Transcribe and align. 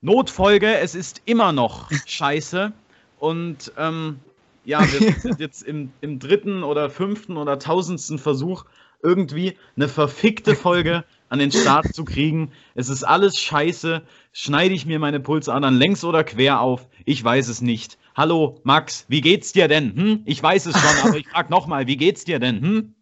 Notfolge, 0.00 0.78
es 0.78 0.94
ist 0.94 1.22
immer 1.24 1.52
noch 1.52 1.90
scheiße. 2.06 2.72
Und 3.18 3.72
ähm, 3.78 4.20
ja, 4.64 4.80
wir 4.80 5.12
sind 5.18 5.40
jetzt 5.40 5.62
im, 5.62 5.92
im 6.02 6.18
dritten 6.18 6.62
oder 6.62 6.90
fünften 6.90 7.36
oder 7.36 7.58
tausendsten 7.58 8.18
Versuch, 8.18 8.64
irgendwie 9.02 9.56
eine 9.76 9.88
verfickte 9.88 10.54
Folge 10.54 11.04
an 11.28 11.38
den 11.38 11.52
Start 11.52 11.94
zu 11.94 12.04
kriegen. 12.04 12.52
Es 12.74 12.88
ist 12.88 13.02
alles 13.02 13.38
scheiße. 13.38 14.02
Schneide 14.32 14.74
ich 14.74 14.86
mir 14.86 14.98
meine 14.98 15.20
Pulsadern 15.20 15.74
längs 15.74 16.04
oder 16.04 16.22
quer 16.22 16.60
auf? 16.60 16.88
Ich 17.04 17.22
weiß 17.22 17.48
es 17.48 17.60
nicht. 17.60 17.98
Hallo, 18.14 18.60
Max, 18.62 19.06
wie 19.08 19.20
geht's 19.20 19.52
dir 19.52 19.68
denn? 19.68 19.96
Hm? 19.96 20.22
Ich 20.26 20.42
weiß 20.42 20.66
es 20.66 20.78
schon, 20.78 21.08
aber 21.08 21.16
ich 21.16 21.28
frag 21.28 21.50
nochmal, 21.50 21.86
wie 21.86 21.96
geht's 21.96 22.24
dir 22.24 22.38
denn? 22.38 22.60
Hm? 22.60 22.94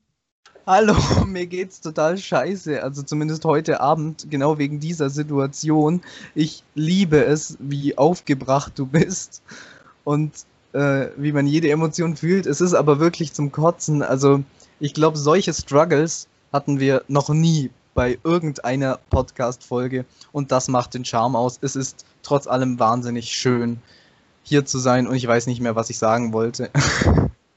Hallo, 0.65 0.95
mir 1.27 1.47
geht's 1.47 1.81
total 1.81 2.17
scheiße. 2.17 2.83
Also 2.83 3.03
zumindest 3.03 3.45
heute 3.45 3.81
Abend, 3.81 4.31
genau 4.31 4.59
wegen 4.59 4.79
dieser 4.79 5.11
Situation. 5.11 6.03
Ich 6.37 6.63
liebe 6.77 7.25
es, 7.25 7.57
wie 7.59 7.99
aufgebracht 7.99 8.73
du 8.77 8.87
bist 8.87 9.43
und 10.05 10.33
äh, 10.73 11.09
wie 11.17 11.33
man 11.33 11.49
jede 11.49 11.69
Emotion 11.69 12.17
fühlt. 12.17 12.47
Es 12.47 12.61
ist 12.61 12.75
aber 12.75 13.01
wirklich 13.01 13.33
zum 13.33 13.51
Kotzen. 13.51 14.03
Also 14.03 14.45
ich 14.79 14.95
glaube, 14.95 15.19
solche 15.19 15.53
Struggles 15.53 16.29
hatten 16.53 16.79
wir 16.79 17.03
noch 17.09 17.29
nie 17.31 17.71
bei 17.95 18.19
irgendeiner 18.23 19.01
Podcast-Folge 19.11 20.05
und 20.31 20.53
das 20.53 20.69
macht 20.69 20.95
den 20.95 21.05
Charme 21.05 21.35
aus. 21.35 21.59
Es 21.61 21.75
ist 21.75 22.07
trotz 22.23 22.47
allem 22.47 22.79
wahnsinnig 22.79 23.33
schön, 23.33 23.81
hier 24.45 24.65
zu 24.65 24.79
sein 24.79 25.09
und 25.09 25.17
ich 25.17 25.27
weiß 25.27 25.49
nicht 25.49 25.61
mehr, 25.61 25.75
was 25.75 25.91
ich 25.91 25.99
sagen 25.99 26.33
wollte. 26.33 26.71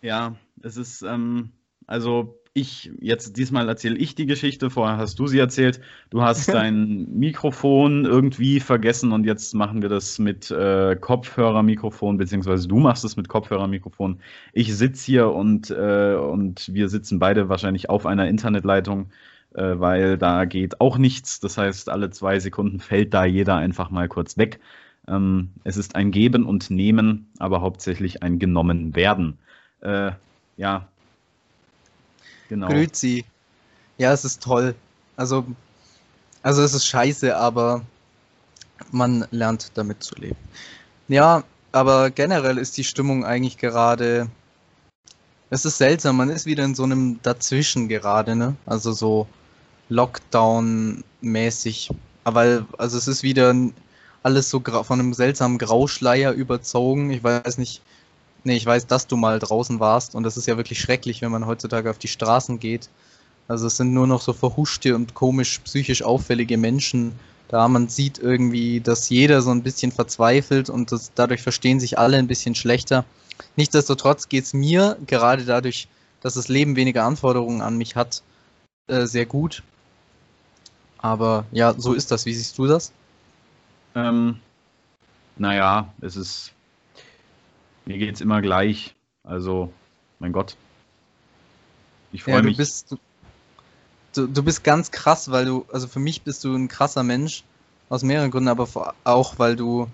Ja, 0.01 0.35
es 0.61 0.77
ist, 0.77 1.01
ähm, 1.01 1.49
also 1.87 2.35
ich, 2.55 2.89
jetzt 3.01 3.35
diesmal 3.37 3.67
erzähle 3.67 3.97
ich 3.97 4.15
die 4.15 4.25
Geschichte, 4.25 4.69
vorher 4.69 4.97
hast 4.97 5.19
du 5.19 5.27
sie 5.27 5.39
erzählt. 5.39 5.81
Du 6.09 6.21
hast 6.21 6.47
dein 6.53 7.05
Mikrofon 7.13 8.05
irgendwie 8.05 8.61
vergessen 8.61 9.11
und 9.11 9.25
jetzt 9.25 9.53
machen 9.53 9.81
wir 9.81 9.89
das 9.89 10.19
mit 10.19 10.49
äh, 10.51 10.95
Kopfhörermikrofon, 10.95 12.17
beziehungsweise 12.17 12.69
du 12.69 12.79
machst 12.79 13.03
es 13.03 13.17
mit 13.17 13.27
Kopfhörermikrofon. 13.27 14.21
Ich 14.53 14.73
sitze 14.73 15.05
hier 15.05 15.31
und, 15.31 15.69
äh, 15.69 16.15
und 16.15 16.73
wir 16.73 16.87
sitzen 16.87 17.19
beide 17.19 17.49
wahrscheinlich 17.49 17.89
auf 17.89 18.05
einer 18.05 18.29
Internetleitung, 18.29 19.11
äh, 19.53 19.77
weil 19.77 20.17
da 20.17 20.45
geht 20.45 20.79
auch 20.79 20.97
nichts. 20.97 21.41
Das 21.41 21.57
heißt, 21.57 21.89
alle 21.89 22.09
zwei 22.11 22.39
Sekunden 22.39 22.79
fällt 22.79 23.13
da 23.13 23.25
jeder 23.25 23.57
einfach 23.57 23.89
mal 23.89 24.07
kurz 24.07 24.37
weg. 24.37 24.61
Ähm, 25.09 25.49
es 25.65 25.75
ist 25.75 25.95
ein 25.97 26.11
Geben 26.11 26.45
und 26.45 26.69
Nehmen, 26.71 27.27
aber 27.37 27.59
hauptsächlich 27.59 28.23
ein 28.23 28.39
genommen 28.39 28.95
werden. 28.95 29.39
Äh, 29.81 30.11
ja, 30.55 30.87
Genau. 32.49 32.67
Grüezi. 32.67 33.25
Ja, 33.97 34.13
es 34.13 34.25
ist 34.25 34.43
toll. 34.43 34.75
Also, 35.15 35.45
also 36.41 36.61
es 36.61 36.73
ist 36.73 36.85
scheiße, 36.85 37.35
aber 37.35 37.81
man 38.91 39.25
lernt 39.31 39.71
damit 39.75 40.03
zu 40.03 40.15
leben. 40.15 40.37
Ja, 41.07 41.43
aber 41.71 42.09
generell 42.09 42.57
ist 42.57 42.77
die 42.77 42.83
Stimmung 42.83 43.25
eigentlich 43.25 43.57
gerade. 43.57 44.29
Es 45.49 45.65
ist 45.65 45.77
seltsam, 45.77 46.17
man 46.17 46.29
ist 46.29 46.45
wieder 46.45 46.65
in 46.65 46.75
so 46.75 46.83
einem 46.83 47.19
Dazwischen 47.21 47.87
gerade, 47.87 48.35
ne? 48.35 48.55
Also 48.65 48.91
so 48.91 49.27
Lockdown-mäßig. 49.89 51.91
Aber 52.23 52.65
also 52.77 52.97
es 52.97 53.07
ist 53.07 53.23
wieder 53.23 53.55
alles 54.23 54.49
so 54.49 54.59
von 54.59 54.99
einem 54.99 55.13
seltsamen 55.13 55.59
Grauschleier 55.59 56.31
überzogen. 56.31 57.11
Ich 57.11 57.23
weiß 57.23 57.59
nicht, 57.59 57.81
Nee, 58.45 58.55
ich 58.57 58.65
weiß, 58.65 58.85
dass 58.85 59.07
du 59.07 59.17
mal 59.17 59.39
draußen 59.39 59.79
warst 59.79 60.13
und 60.13 60.21
das 60.23 60.37
ist 60.37 60.45
ja 60.45 60.55
wirklich 60.55 60.79
schrecklich, 60.79 61.23
wenn 61.23 61.31
man 61.31 61.47
heutzutage 61.47 61.89
auf 61.89 61.97
die 61.97 62.07
Straßen 62.07 62.59
geht. 62.59 62.89
Also 63.47 63.65
es 63.65 63.77
sind 63.77 63.91
nur 63.91 64.05
noch 64.05 64.21
so 64.21 64.33
verhuschte 64.33 64.95
und 64.95 65.15
komisch 65.15 65.59
psychisch 65.59 66.03
auffällige 66.03 66.57
Menschen 66.57 67.13
da. 67.47 67.67
Man 67.67 67.89
sieht 67.89 68.19
irgendwie, 68.19 68.81
dass 68.81 69.09
jeder 69.09 69.41
so 69.41 69.49
ein 69.49 69.63
bisschen 69.63 69.91
verzweifelt 69.91 70.69
und 70.69 70.91
das, 70.91 71.11
dadurch 71.15 71.41
verstehen 71.41 71.79
sich 71.79 71.97
alle 71.97 72.17
ein 72.17 72.27
bisschen 72.27 72.53
schlechter. 72.53 73.03
Nichtsdestotrotz 73.55 74.29
geht 74.29 74.43
es 74.43 74.53
mir, 74.53 74.95
gerade 75.07 75.43
dadurch, 75.43 75.87
dass 76.21 76.35
das 76.35 76.47
Leben 76.47 76.75
weniger 76.75 77.03
Anforderungen 77.03 77.61
an 77.61 77.77
mich 77.77 77.95
hat, 77.95 78.21
äh, 78.87 79.07
sehr 79.07 79.25
gut. 79.25 79.63
Aber 80.99 81.45
ja, 81.51 81.73
so 81.75 81.93
ist 81.93 82.11
das. 82.11 82.27
Wie 82.27 82.33
siehst 82.33 82.59
du 82.59 82.67
das? 82.67 82.91
Ähm, 83.95 84.39
naja, 85.37 85.91
es 86.01 86.15
ist 86.15 86.54
mir 87.85 87.97
geht 87.97 88.15
es 88.15 88.21
immer 88.21 88.41
gleich. 88.41 88.95
Also, 89.23 89.71
mein 90.19 90.31
Gott. 90.31 90.55
Ich 92.11 92.23
freue 92.23 92.35
ja, 92.35 92.41
mich. 92.41 92.57
Bist, 92.57 92.95
du, 94.13 94.27
du 94.27 94.43
bist 94.43 94.63
ganz 94.63 94.91
krass, 94.91 95.31
weil 95.31 95.45
du, 95.45 95.65
also 95.71 95.87
für 95.87 95.99
mich 95.99 96.21
bist 96.21 96.43
du 96.43 96.55
ein 96.55 96.67
krasser 96.67 97.03
Mensch. 97.03 97.43
Aus 97.87 98.01
mehreren 98.01 98.31
Gründen, 98.31 98.49
aber 98.49 98.95
auch, 99.03 99.37
weil 99.37 99.55
du 99.55 99.87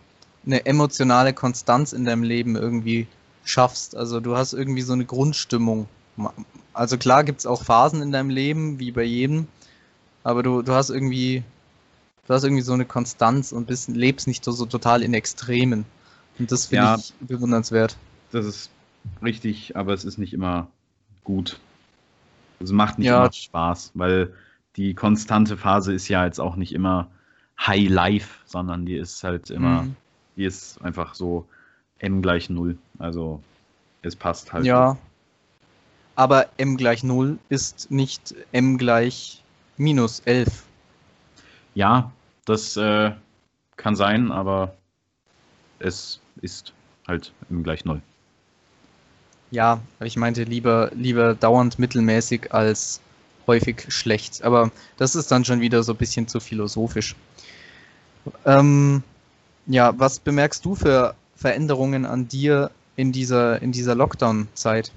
eine 0.45 0.65
emotionale 0.65 1.33
Konstanz 1.33 1.91
in 1.91 2.05
deinem 2.05 2.23
Leben 2.23 2.55
irgendwie 2.55 3.07
schaffst. 3.43 3.95
Also 3.95 4.19
du 4.19 4.37
hast 4.37 4.53
irgendwie 4.53 4.81
so 4.81 4.93
eine 4.93 5.05
Grundstimmung. 5.05 5.87
Also 6.73 6.97
klar 6.97 7.23
gibt 7.23 7.39
es 7.39 7.45
auch 7.45 7.63
Phasen 7.63 8.01
in 8.01 8.11
deinem 8.11 8.29
Leben, 8.29 8.79
wie 8.79 8.91
bei 8.91 9.03
jedem, 9.03 9.47
aber 10.23 10.43
du, 10.43 10.61
du 10.61 10.73
hast 10.73 10.89
irgendwie, 10.89 11.43
du 12.27 12.33
hast 12.33 12.43
irgendwie 12.43 12.61
so 12.61 12.73
eine 12.73 12.85
Konstanz 12.85 13.51
und 13.51 13.67
bist, 13.67 13.89
lebst 13.89 14.27
nicht 14.27 14.43
so, 14.43 14.51
so 14.51 14.65
total 14.65 15.03
in 15.03 15.13
Extremen. 15.13 15.85
Und 16.39 16.51
das 16.51 16.67
finde 16.67 16.83
ja, 16.83 16.95
ich 16.97 17.13
bewundernswert. 17.21 17.97
Das 18.31 18.45
ist 18.45 18.71
richtig, 19.21 19.75
aber 19.75 19.93
es 19.93 20.05
ist 20.05 20.17
nicht 20.17 20.33
immer 20.33 20.67
gut. 21.23 21.59
Es 22.59 22.71
macht 22.71 22.99
nicht 22.99 23.07
ja. 23.07 23.21
immer 23.23 23.33
Spaß, 23.33 23.91
weil 23.95 24.33
die 24.75 24.93
konstante 24.93 25.57
Phase 25.57 25.93
ist 25.93 26.07
ja 26.07 26.25
jetzt 26.25 26.39
auch 26.39 26.55
nicht 26.55 26.73
immer 26.73 27.07
High 27.59 27.89
Life, 27.89 28.39
sondern 28.45 28.85
die 28.85 28.95
ist 28.95 29.23
halt 29.23 29.49
immer, 29.49 29.83
mhm. 29.83 29.95
die 30.35 30.45
ist 30.45 30.81
einfach 30.81 31.13
so 31.13 31.45
m 31.99 32.21
gleich 32.21 32.49
0. 32.49 32.77
Also 32.99 33.41
es 34.01 34.15
passt 34.15 34.53
halt. 34.53 34.65
Ja. 34.65 34.97
Aber 36.15 36.47
m 36.57 36.77
gleich 36.77 37.03
0 37.03 37.37
ist 37.49 37.91
nicht 37.91 38.35
m 38.51 38.77
gleich 38.77 39.43
minus 39.77 40.21
11. 40.21 40.63
Ja, 41.73 42.11
das 42.45 42.75
äh, 42.77 43.11
kann 43.77 43.95
sein, 43.95 44.31
aber 44.31 44.75
es 45.83 46.19
ist 46.41 46.73
halt 47.07 47.33
gleich 47.63 47.85
null. 47.85 48.01
Ja, 49.51 49.81
ich 49.99 50.15
meinte 50.15 50.43
lieber, 50.43 50.91
lieber 50.95 51.35
dauernd 51.35 51.77
mittelmäßig 51.77 52.53
als 52.53 53.01
häufig 53.47 53.85
schlecht. 53.89 54.43
Aber 54.43 54.71
das 54.97 55.15
ist 55.15 55.31
dann 55.31 55.43
schon 55.43 55.59
wieder 55.59 55.83
so 55.83 55.93
ein 55.93 55.97
bisschen 55.97 56.27
zu 56.27 56.39
philosophisch. 56.39 57.15
Ähm, 58.45 59.03
ja, 59.67 59.93
was 59.97 60.19
bemerkst 60.19 60.63
du 60.63 60.75
für 60.75 61.15
Veränderungen 61.35 62.05
an 62.05 62.27
dir 62.27 62.71
in 62.95 63.11
dieser, 63.11 63.61
in 63.61 63.71
dieser 63.71 63.95
Lockdown-Zeit? 63.95 64.91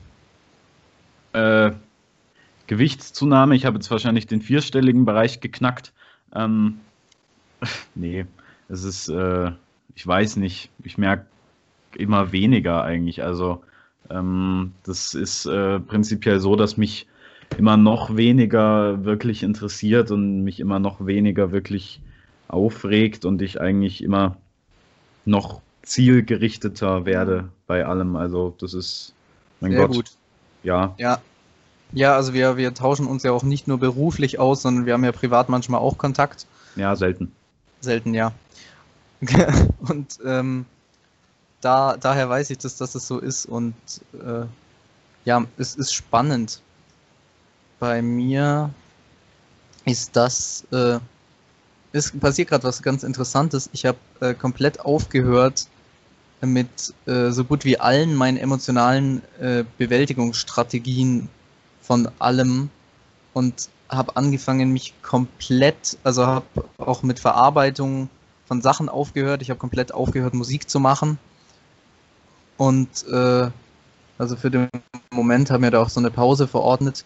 Äh, 1.32 1.72
Gewichtszunahme. 2.66 3.56
Ich 3.56 3.66
habe 3.66 3.76
jetzt 3.76 3.90
wahrscheinlich 3.90 4.26
den 4.26 4.40
vierstelligen 4.40 5.04
Bereich 5.04 5.40
geknackt. 5.40 5.92
Ähm, 6.34 6.80
nee, 7.94 8.24
es 8.68 8.84
ist, 8.84 9.08
äh, 9.08 9.52
ich 9.94 10.06
weiß 10.06 10.36
nicht, 10.36 10.70
ich 10.82 10.98
merke 10.98 11.26
immer 11.96 12.32
weniger 12.32 12.82
eigentlich. 12.82 13.22
Also 13.22 13.62
ähm, 14.10 14.72
das 14.84 15.14
ist 15.14 15.46
äh, 15.46 15.80
prinzipiell 15.80 16.40
so, 16.40 16.56
dass 16.56 16.76
mich 16.76 17.06
immer 17.58 17.76
noch 17.76 18.16
weniger 18.16 19.04
wirklich 19.04 19.42
interessiert 19.42 20.10
und 20.10 20.42
mich 20.42 20.60
immer 20.60 20.78
noch 20.78 21.06
weniger 21.06 21.52
wirklich 21.52 22.00
aufregt 22.48 23.24
und 23.24 23.40
ich 23.42 23.60
eigentlich 23.60 24.02
immer 24.02 24.36
noch 25.24 25.60
zielgerichteter 25.82 27.06
werde 27.06 27.48
bei 27.66 27.86
allem. 27.86 28.16
Also 28.16 28.54
das 28.58 28.74
ist, 28.74 29.14
mein 29.60 29.72
Sehr 29.72 29.80
Gott. 29.80 29.96
Gut. 29.96 30.10
Ja. 30.62 30.94
Ja. 30.98 31.20
Ja, 31.92 32.16
also 32.16 32.34
wir, 32.34 32.56
wir 32.56 32.74
tauschen 32.74 33.06
uns 33.06 33.22
ja 33.22 33.30
auch 33.30 33.44
nicht 33.44 33.68
nur 33.68 33.78
beruflich 33.78 34.40
aus, 34.40 34.62
sondern 34.62 34.84
wir 34.84 34.94
haben 34.94 35.04
ja 35.04 35.12
privat 35.12 35.48
manchmal 35.48 35.80
auch 35.80 35.96
Kontakt. 35.96 36.46
Ja, 36.74 36.96
selten. 36.96 37.30
Selten, 37.80 38.14
ja. 38.14 38.32
und 39.80 40.18
ähm, 40.24 40.66
da, 41.60 41.96
daher 41.96 42.28
weiß 42.28 42.50
ich, 42.50 42.58
dass, 42.58 42.76
dass 42.76 42.94
es 42.94 43.06
so 43.06 43.18
ist 43.18 43.46
und 43.46 43.74
äh, 44.12 44.44
ja, 45.24 45.44
es 45.56 45.74
ist 45.74 45.94
spannend. 45.94 46.60
Bei 47.78 48.02
mir 48.02 48.70
ist 49.84 50.14
das, 50.16 50.64
äh, 50.72 50.98
ist 51.92 52.18
passiert 52.20 52.48
gerade 52.50 52.64
was 52.64 52.82
ganz 52.82 53.02
Interessantes. 53.02 53.70
Ich 53.72 53.86
habe 53.86 53.98
äh, 54.20 54.34
komplett 54.34 54.80
aufgehört 54.80 55.66
mit 56.42 56.92
äh, 57.06 57.30
so 57.30 57.44
gut 57.44 57.64
wie 57.64 57.78
allen 57.78 58.14
meinen 58.14 58.36
emotionalen 58.36 59.22
äh, 59.40 59.64
Bewältigungsstrategien 59.78 61.28
von 61.80 62.08
allem 62.18 62.70
und 63.32 63.68
habe 63.88 64.16
angefangen, 64.16 64.72
mich 64.72 64.94
komplett, 65.02 65.98
also 66.02 66.26
habe 66.26 66.46
auch 66.78 67.02
mit 67.02 67.18
Verarbeitung 67.20 68.08
von 68.46 68.62
Sachen 68.62 68.88
aufgehört. 68.88 69.42
Ich 69.42 69.50
habe 69.50 69.58
komplett 69.58 69.92
aufgehört, 69.92 70.34
Musik 70.34 70.68
zu 70.68 70.80
machen. 70.80 71.18
Und 72.56 73.06
äh, 73.08 73.50
also 74.18 74.36
für 74.36 74.50
den 74.50 74.68
Moment 75.12 75.50
haben 75.50 75.62
wir 75.62 75.70
da 75.70 75.82
auch 75.82 75.88
so 75.88 76.00
eine 76.00 76.10
Pause 76.10 76.46
verordnet. 76.46 77.04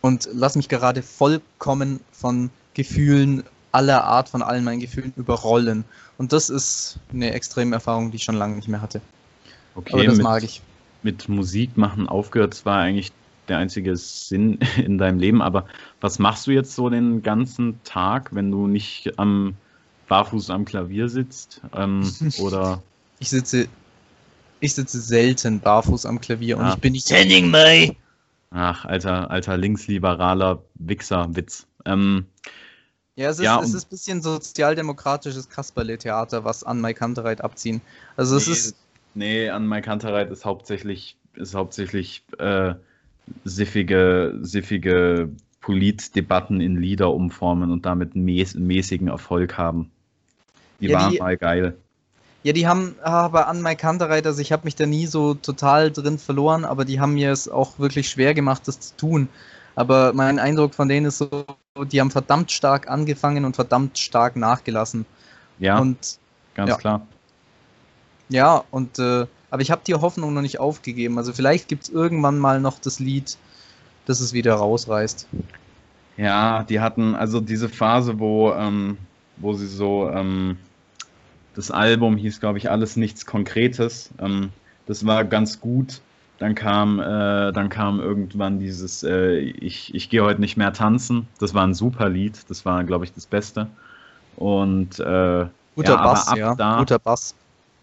und 0.00 0.28
lass 0.32 0.54
mich 0.54 0.68
gerade 0.68 1.02
vollkommen 1.02 2.00
von 2.12 2.50
Gefühlen 2.74 3.42
aller 3.72 4.04
Art, 4.04 4.28
von 4.28 4.42
allen 4.42 4.62
meinen 4.62 4.80
Gefühlen 4.80 5.12
überrollen. 5.16 5.84
Und 6.18 6.32
das 6.32 6.50
ist 6.50 6.98
eine 7.12 7.32
extreme 7.32 7.74
Erfahrung, 7.74 8.10
die 8.10 8.16
ich 8.16 8.24
schon 8.24 8.36
lange 8.36 8.56
nicht 8.56 8.68
mehr 8.68 8.82
hatte. 8.82 9.00
Okay, 9.74 9.94
Aber 9.94 10.04
das 10.04 10.16
mit, 10.16 10.24
mag 10.24 10.42
ich. 10.42 10.62
mit 11.02 11.28
Musik 11.28 11.76
machen 11.76 12.08
aufgehört, 12.08 12.52
das 12.52 12.64
war 12.66 12.78
eigentlich 12.78 13.12
der 13.48 13.58
einzige 13.58 13.96
Sinn 13.96 14.58
in 14.76 14.98
deinem 14.98 15.18
Leben. 15.18 15.42
Aber 15.42 15.66
was 16.00 16.18
machst 16.18 16.46
du 16.46 16.52
jetzt 16.52 16.74
so 16.74 16.88
den 16.90 17.22
ganzen 17.22 17.82
Tag, 17.84 18.34
wenn 18.34 18.50
du 18.50 18.66
nicht 18.66 19.18
am 19.18 19.56
barfuß 20.08 20.50
am 20.50 20.64
Klavier 20.64 21.08
sitzt? 21.08 21.62
Ähm, 21.72 22.18
oder 22.34 22.82
Ich 23.18 23.30
sitze, 23.30 23.68
ich 24.60 24.74
sitze 24.74 25.00
selten 25.00 25.60
barfuß 25.60 26.06
am 26.06 26.20
Klavier 26.20 26.58
und 26.58 26.66
Ah. 26.66 26.74
ich 26.74 26.80
bin 26.80 26.92
nicht 26.92 27.10
Henning 27.10 27.50
May. 27.50 27.96
ach, 28.50 28.84
alter, 28.84 29.30
alter 29.30 29.56
linksliberaler 29.56 30.64
Wichser-Witz. 30.74 31.66
Ähm, 31.84 32.26
Ja, 33.16 33.30
es 33.30 33.38
ist, 33.38 33.42
Ja, 33.44 33.60
es 33.60 33.74
ist 33.74 33.84
ein 33.86 33.90
bisschen 33.90 34.22
sozialdemokratisches 34.22 35.48
Kasperle-Theater, 35.48 36.44
was 36.44 36.64
an 36.64 36.80
Mike 36.80 36.98
Kantereit 36.98 37.40
abziehen. 37.42 37.80
Also 38.16 38.36
es 38.36 38.46
nee, 38.46 38.52
ist, 38.52 38.76
nee, 39.14 39.50
an 39.50 39.68
Mike 39.68 39.82
Kantereit 39.86 40.30
ist 40.30 40.44
hauptsächlich, 40.44 41.18
ist 41.34 41.54
hauptsächlich 41.54 42.24
äh, 42.38 42.74
siffige, 43.44 44.38
siffige 44.42 45.36
Politdebatten 45.60 46.60
in 46.60 46.76
Lieder 46.76 47.12
umformen 47.12 47.70
und 47.70 47.86
damit 47.86 48.16
mäß, 48.16 48.54
mäßigen 48.56 49.08
Erfolg 49.08 49.56
haben. 49.58 49.93
Die 50.84 50.90
Ja, 50.90 51.00
waren 51.00 51.12
die- 51.12 51.18
mal 51.18 51.36
geil. 51.36 51.76
ja, 52.42 52.52
die 52.52 52.66
haben 52.66 52.94
aber 53.02 53.48
an 53.48 53.62
Mike 53.62 53.80
Kantereit, 53.80 54.26
also 54.26 54.40
ich 54.42 54.52
habe 54.52 54.64
mich 54.64 54.76
da 54.76 54.84
nie 54.84 55.06
so 55.06 55.32
total 55.34 55.90
drin 55.90 56.18
verloren, 56.18 56.64
aber 56.66 56.84
die 56.84 57.00
haben 57.00 57.14
mir 57.14 57.32
es 57.32 57.48
auch 57.48 57.78
wirklich 57.78 58.10
schwer 58.10 58.34
gemacht, 58.34 58.68
das 58.68 58.78
zu 58.80 58.96
tun. 58.96 59.28
Aber 59.76 60.12
mein 60.12 60.38
Eindruck 60.38 60.74
von 60.74 60.88
denen 60.88 61.06
ist 61.06 61.18
so, 61.18 61.46
die 61.90 62.00
haben 62.00 62.10
verdammt 62.10 62.52
stark 62.52 62.88
angefangen 62.90 63.44
und 63.46 63.56
verdammt 63.56 63.98
stark 63.98 64.36
nachgelassen. 64.36 65.06
Ja, 65.58 65.78
Und 65.78 66.18
ganz 66.54 66.70
ja. 66.70 66.76
klar. 66.76 67.06
Ja, 68.28 68.62
und 68.70 68.98
äh, 68.98 69.26
aber 69.50 69.62
ich 69.62 69.70
habe 69.70 69.82
die 69.86 69.94
Hoffnung 69.94 70.34
noch 70.34 70.42
nicht 70.42 70.58
aufgegeben. 70.60 71.16
Also 71.18 71.32
vielleicht 71.32 71.68
gibt 71.68 71.84
es 71.84 71.88
irgendwann 71.88 72.38
mal 72.38 72.60
noch 72.60 72.78
das 72.78 72.98
Lied, 72.98 73.36
das 74.06 74.20
es 74.20 74.32
wieder 74.32 74.54
rausreißt. 74.54 75.26
Ja, 76.16 76.62
die 76.62 76.80
hatten 76.80 77.14
also 77.14 77.40
diese 77.40 77.68
Phase, 77.68 78.18
wo, 78.18 78.52
ähm, 78.52 78.98
wo 79.36 79.52
sie 79.54 79.66
so, 79.66 80.08
ähm, 80.10 80.58
das 81.54 81.70
Album 81.70 82.16
hieß, 82.16 82.40
glaube 82.40 82.58
ich, 82.58 82.70
alles 82.70 82.96
nichts 82.96 83.26
Konkretes. 83.26 84.14
Ähm, 84.18 84.54
das 84.86 85.06
war 85.06 85.24
ganz 85.24 85.60
gut. 85.60 86.04
Dann 86.38 86.54
kam, 86.56 87.00
äh, 87.00 87.52
dann 87.52 87.68
kam 87.70 88.00
irgendwann 88.00 88.58
dieses 88.58 89.02
äh, 89.04 89.38
Ich, 89.38 89.94
ich 89.94 90.10
gehe 90.10 90.24
heute 90.24 90.40
nicht 90.40 90.56
mehr 90.56 90.72
tanzen. 90.72 91.32
Das 91.38 91.54
war 91.54 91.66
ein 91.66 91.74
super 91.74 92.08
Lied. 92.10 92.50
Das 92.50 92.64
war, 92.64 92.84
glaube 92.84 93.04
ich, 93.06 93.12
das 93.14 93.26
Beste. 93.28 93.76
Und 94.32 94.98
äh, 95.00 95.50
Guter 95.76 95.96
Ja, 95.96 95.98
Bass, 95.98 96.32
ab 96.32 96.38
ja. 96.38 96.54
da- 96.56 96.76
Guter 96.76 96.98
Bass. 96.98 97.36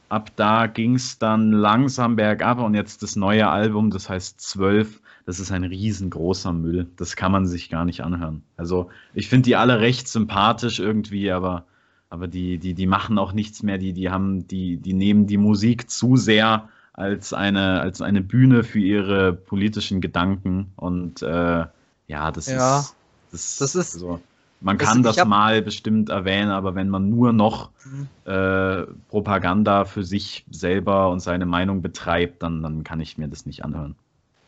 ab 0.10 0.36
da 0.36 0.68
ging 0.68 0.96
es 0.96 1.18
dann 1.20 1.52
langsam 1.52 2.16
bergab 2.16 2.60
und 2.60 2.74
jetzt 2.76 3.02
das 3.04 3.16
neue 3.16 3.48
Album, 3.50 3.92
das 3.92 4.10
heißt 4.10 4.42
12, 4.42 5.02
das 5.26 5.40
ist 5.40 5.52
ein 5.52 5.64
riesengroßer 5.64 6.54
Müll. 6.54 6.92
Das 6.98 7.16
kann 7.16 7.32
man 7.32 7.46
sich 7.48 7.70
gar 7.70 7.86
nicht 7.86 8.02
anhören. 8.04 8.44
Also 8.58 8.90
ich 9.14 9.30
finde 9.30 9.46
die 9.46 9.56
alle 9.56 9.80
recht 9.80 10.08
sympathisch 10.08 10.80
irgendwie, 10.80 11.32
aber, 11.32 11.66
aber 12.12 12.28
die, 12.28 12.60
die, 12.60 12.74
die 12.76 12.86
machen 12.88 13.18
auch 13.18 13.34
nichts 13.34 13.64
mehr. 13.64 13.78
Die, 13.80 13.94
die 13.94 14.10
haben, 14.12 14.48
die, 14.48 14.78
die 14.78 14.94
nehmen 14.94 15.26
die 15.26 15.38
Musik 15.38 15.90
zu 15.90 16.18
sehr 16.18 16.70
als 16.94 17.34
eine, 17.34 17.82
als 17.82 18.02
eine 18.02 18.22
Bühne 18.22 18.64
für 18.64 18.80
ihre 18.80 19.34
politischen 19.34 20.02
Gedanken. 20.02 20.72
Und 20.76 21.22
äh, 21.24 21.66
ja, 22.08 22.32
das 22.32 22.48
Ja, 22.48 22.80
ist. 22.82 22.96
Das, 23.32 23.58
das 23.58 23.76
ist- 23.76 23.94
So. 23.94 24.20
Man 24.60 24.78
das- 24.78 24.88
kann 24.88 25.02
das 25.02 25.18
hab- 25.18 25.28
mal 25.28 25.62
bestimmt 25.64 26.10
erwähnen, 26.10 26.52
aber 26.52 26.76
wenn 26.76 26.90
man 26.90 27.10
nur 27.10 27.34
noch 27.34 27.72
Mhm. 27.86 28.08
äh, 28.32 28.84
Propaganda 29.10 29.86
für 29.86 30.04
sich 30.04 30.46
selber 30.52 31.10
und 31.10 31.20
seine 31.22 31.48
Meinung 31.48 31.82
betreibt, 31.82 32.44
dann, 32.44 32.62
dann 32.62 32.84
kann 32.84 33.00
ich 33.00 33.18
mir 33.18 33.28
das 33.28 33.48
nicht 33.48 33.66
anhören. 33.66 33.96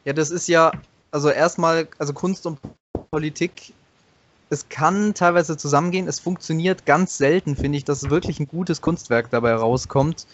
Ja, 0.05 0.13
das 0.13 0.29
ist 0.29 0.47
ja, 0.47 0.71
also 1.11 1.29
erstmal, 1.29 1.87
also 1.97 2.13
Kunst 2.13 2.45
und 2.45 2.59
Politik, 3.09 3.73
es 4.49 4.69
kann 4.69 5.13
teilweise 5.13 5.57
zusammengehen. 5.57 6.07
Es 6.07 6.19
funktioniert 6.19 6.85
ganz 6.85 7.17
selten, 7.17 7.55
finde 7.55 7.77
ich, 7.77 7.85
dass 7.85 8.09
wirklich 8.09 8.39
ein 8.39 8.47
gutes 8.47 8.81
Kunstwerk 8.81 9.29
dabei 9.29 9.55
rauskommt 9.55 10.27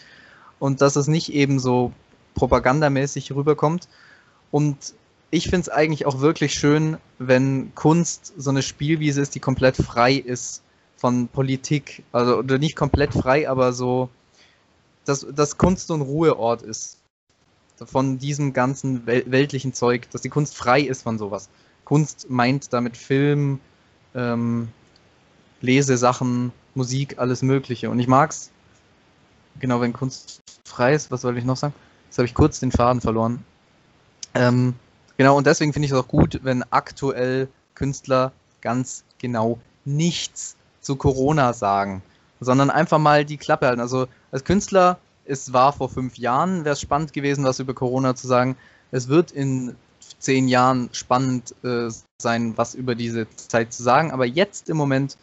und 0.59 0.81
dass 0.81 0.95
es 0.95 1.07
nicht 1.07 1.33
eben 1.33 1.59
so 1.59 1.93
propagandamäßig 2.35 3.31
rüberkommt. 3.33 3.87
Und 4.51 4.93
ich 5.31 5.45
finde 5.45 5.61
es 5.61 5.69
eigentlich 5.69 6.05
auch 6.05 6.21
wirklich 6.21 6.53
schön, 6.53 6.97
wenn 7.17 7.73
Kunst 7.75 8.33
so 8.37 8.49
eine 8.49 8.61
Spielwiese 8.61 9.21
ist, 9.21 9.35
die 9.35 9.39
komplett 9.39 9.77
frei 9.77 10.13
ist 10.13 10.63
von 10.97 11.27
Politik. 11.27 12.03
Also, 12.11 12.37
oder 12.37 12.57
nicht 12.57 12.75
komplett 12.75 13.13
frei, 13.13 13.49
aber 13.49 13.73
so, 13.73 14.09
dass, 15.05 15.25
dass 15.33 15.57
Kunst 15.57 15.87
so 15.87 15.93
ein 15.93 16.01
Ruheort 16.01 16.61
ist 16.61 16.97
von 17.85 18.17
diesem 18.17 18.51
ganzen 18.51 19.05
wel 19.05 19.23
weltlichen 19.31 19.73
Zeug, 19.73 20.09
dass 20.11 20.21
die 20.21 20.29
Kunst 20.29 20.55
frei 20.55 20.81
ist 20.81 21.03
von 21.03 21.17
sowas. 21.17 21.49
Kunst 21.85 22.29
meint 22.29 22.73
damit 22.73 22.97
Film, 22.97 23.59
ähm, 24.15 24.69
Lesesachen, 25.61 26.51
Musik, 26.75 27.17
alles 27.17 27.41
Mögliche. 27.41 27.89
Und 27.89 27.99
ich 27.99 28.07
mag's, 28.07 28.51
genau, 29.59 29.81
wenn 29.81 29.93
Kunst 29.93 30.41
frei 30.65 30.93
ist, 30.93 31.11
was 31.11 31.21
soll 31.21 31.37
ich 31.37 31.45
noch 31.45 31.57
sagen? 31.57 31.73
Jetzt 32.07 32.17
habe 32.17 32.25
ich 32.25 32.33
kurz 32.33 32.59
den 32.59 32.71
Faden 32.71 33.01
verloren. 33.01 33.43
Ähm, 34.33 34.75
genau, 35.17 35.37
und 35.37 35.47
deswegen 35.47 35.73
finde 35.73 35.85
ich 35.85 35.91
es 35.91 35.97
auch 35.97 36.07
gut, 36.07 36.39
wenn 36.43 36.63
aktuell 36.71 37.47
Künstler 37.75 38.31
ganz 38.61 39.03
genau 39.19 39.59
nichts 39.85 40.55
zu 40.81 40.95
Corona 40.95 41.53
sagen, 41.53 42.01
sondern 42.39 42.69
einfach 42.69 42.99
mal 42.99 43.25
die 43.25 43.37
Klappe 43.37 43.67
halten. 43.67 43.81
Also 43.81 44.07
als 44.31 44.43
Künstler, 44.43 44.97
es 45.25 45.53
war 45.53 45.73
vor 45.73 45.89
fünf 45.89 46.17
Jahren, 46.17 46.65
wäre 46.65 46.73
es 46.73 46.81
spannend 46.81 47.13
gewesen, 47.13 47.43
was 47.43 47.59
über 47.59 47.73
Corona 47.73 48.15
zu 48.15 48.27
sagen. 48.27 48.55
Es 48.91 49.07
wird 49.07 49.31
in 49.31 49.75
zehn 50.19 50.47
Jahren 50.47 50.89
spannend 50.91 51.55
äh, 51.63 51.89
sein, 52.21 52.57
was 52.57 52.75
über 52.75 52.95
diese 52.95 53.27
Zeit 53.35 53.73
zu 53.73 53.83
sagen. 53.83 54.11
Aber 54.11 54.25
jetzt 54.25 54.69
im 54.69 54.77
Moment 54.77 55.17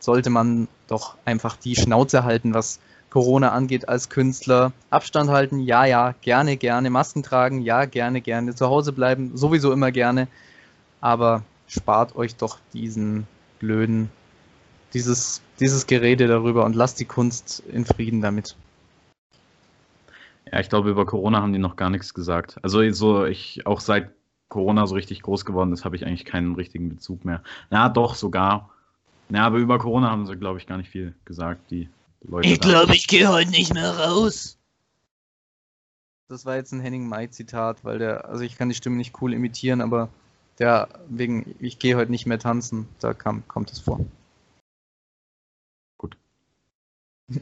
sollte 0.00 0.30
man 0.30 0.68
doch 0.88 1.16
einfach 1.24 1.56
die 1.56 1.76
Schnauze 1.76 2.24
halten, 2.24 2.54
was 2.54 2.80
Corona 3.10 3.52
angeht 3.52 3.88
als 3.88 4.08
Künstler. 4.08 4.72
Abstand 4.90 5.30
halten, 5.30 5.60
ja, 5.60 5.84
ja, 5.84 6.14
gerne, 6.22 6.56
gerne. 6.56 6.90
Masken 6.90 7.22
tragen, 7.22 7.60
ja, 7.60 7.84
gerne, 7.84 8.20
gerne. 8.20 8.54
Zu 8.54 8.66
Hause 8.66 8.92
bleiben, 8.92 9.36
sowieso 9.36 9.72
immer 9.72 9.92
gerne. 9.92 10.28
Aber 11.00 11.42
spart 11.66 12.16
euch 12.16 12.36
doch 12.36 12.58
diesen 12.72 13.26
blöden, 13.58 14.10
dieses, 14.94 15.42
dieses 15.60 15.86
Gerede 15.86 16.26
darüber 16.26 16.64
und 16.64 16.74
lasst 16.74 17.00
die 17.00 17.04
Kunst 17.04 17.62
in 17.70 17.84
Frieden 17.84 18.22
damit. 18.22 18.56
Ja, 20.50 20.60
ich 20.60 20.68
glaube, 20.68 20.90
über 20.90 21.06
Corona 21.06 21.40
haben 21.40 21.52
die 21.52 21.58
noch 21.58 21.76
gar 21.76 21.90
nichts 21.90 22.14
gesagt. 22.14 22.56
Also 22.62 22.90
so, 22.92 23.24
ich 23.24 23.66
auch 23.66 23.80
seit 23.80 24.10
Corona 24.52 24.86
so 24.86 24.94
richtig 24.94 25.22
groß 25.22 25.46
geworden 25.46 25.72
ist, 25.72 25.86
habe 25.86 25.96
ich 25.96 26.04
eigentlich 26.04 26.26
keinen 26.26 26.54
richtigen 26.54 26.90
Bezug 26.90 27.24
mehr. 27.24 27.42
Na, 27.70 27.88
doch, 27.88 28.14
sogar. 28.14 28.68
Ja, 29.30 29.46
aber 29.46 29.56
über 29.56 29.78
Corona 29.78 30.10
haben 30.10 30.26
sie, 30.26 30.36
glaube 30.36 30.58
ich, 30.58 30.66
gar 30.66 30.76
nicht 30.76 30.90
viel 30.90 31.14
gesagt, 31.24 31.70
die 31.70 31.88
Leute. 32.20 32.48
Ich 32.48 32.60
glaube, 32.60 32.94
ich 32.94 33.06
gehe 33.06 33.30
heute 33.30 33.50
nicht 33.50 33.72
mehr 33.72 33.90
raus. 33.98 34.58
Das 36.28 36.44
war 36.44 36.56
jetzt 36.56 36.70
ein 36.72 36.80
Henning 36.80 37.08
Mai 37.08 37.28
Zitat, 37.28 37.82
weil 37.82 37.98
der, 37.98 38.28
also 38.28 38.44
ich 38.44 38.58
kann 38.58 38.68
die 38.68 38.74
Stimme 38.74 38.96
nicht 38.96 39.22
cool 39.22 39.32
imitieren, 39.32 39.80
aber 39.80 40.10
der 40.58 40.88
wegen, 41.08 41.54
ich 41.58 41.78
gehe 41.78 41.96
heute 41.96 42.10
nicht 42.10 42.26
mehr 42.26 42.38
tanzen, 42.38 42.86
da 43.00 43.14
kam, 43.14 43.48
kommt 43.48 43.72
es 43.72 43.78
vor. 43.78 44.04
Gut. 45.96 46.14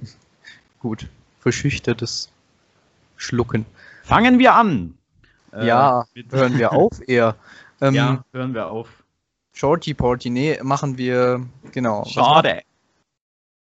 Gut. 0.79 1.09
Verschüchtertes 1.41 2.31
Schlucken. 3.17 3.67
Fangen 4.05 4.39
wir 4.39 4.55
an! 4.55 4.97
Äh, 5.53 5.67
ja, 5.67 6.05
hören 6.31 6.59
wir 6.59 6.73
auf 6.77 7.07
eher. 7.07 7.37
Ähm, 7.81 7.95
ja, 7.95 8.25
hören 8.33 8.55
wir 8.55 8.71
auf. 8.71 8.89
Shorty 9.53 9.95
Porty, 9.95 10.31
nee, 10.31 10.59
machen 10.63 10.97
wir, 10.97 11.47
genau. 11.73 12.05
Schade. 12.05 12.63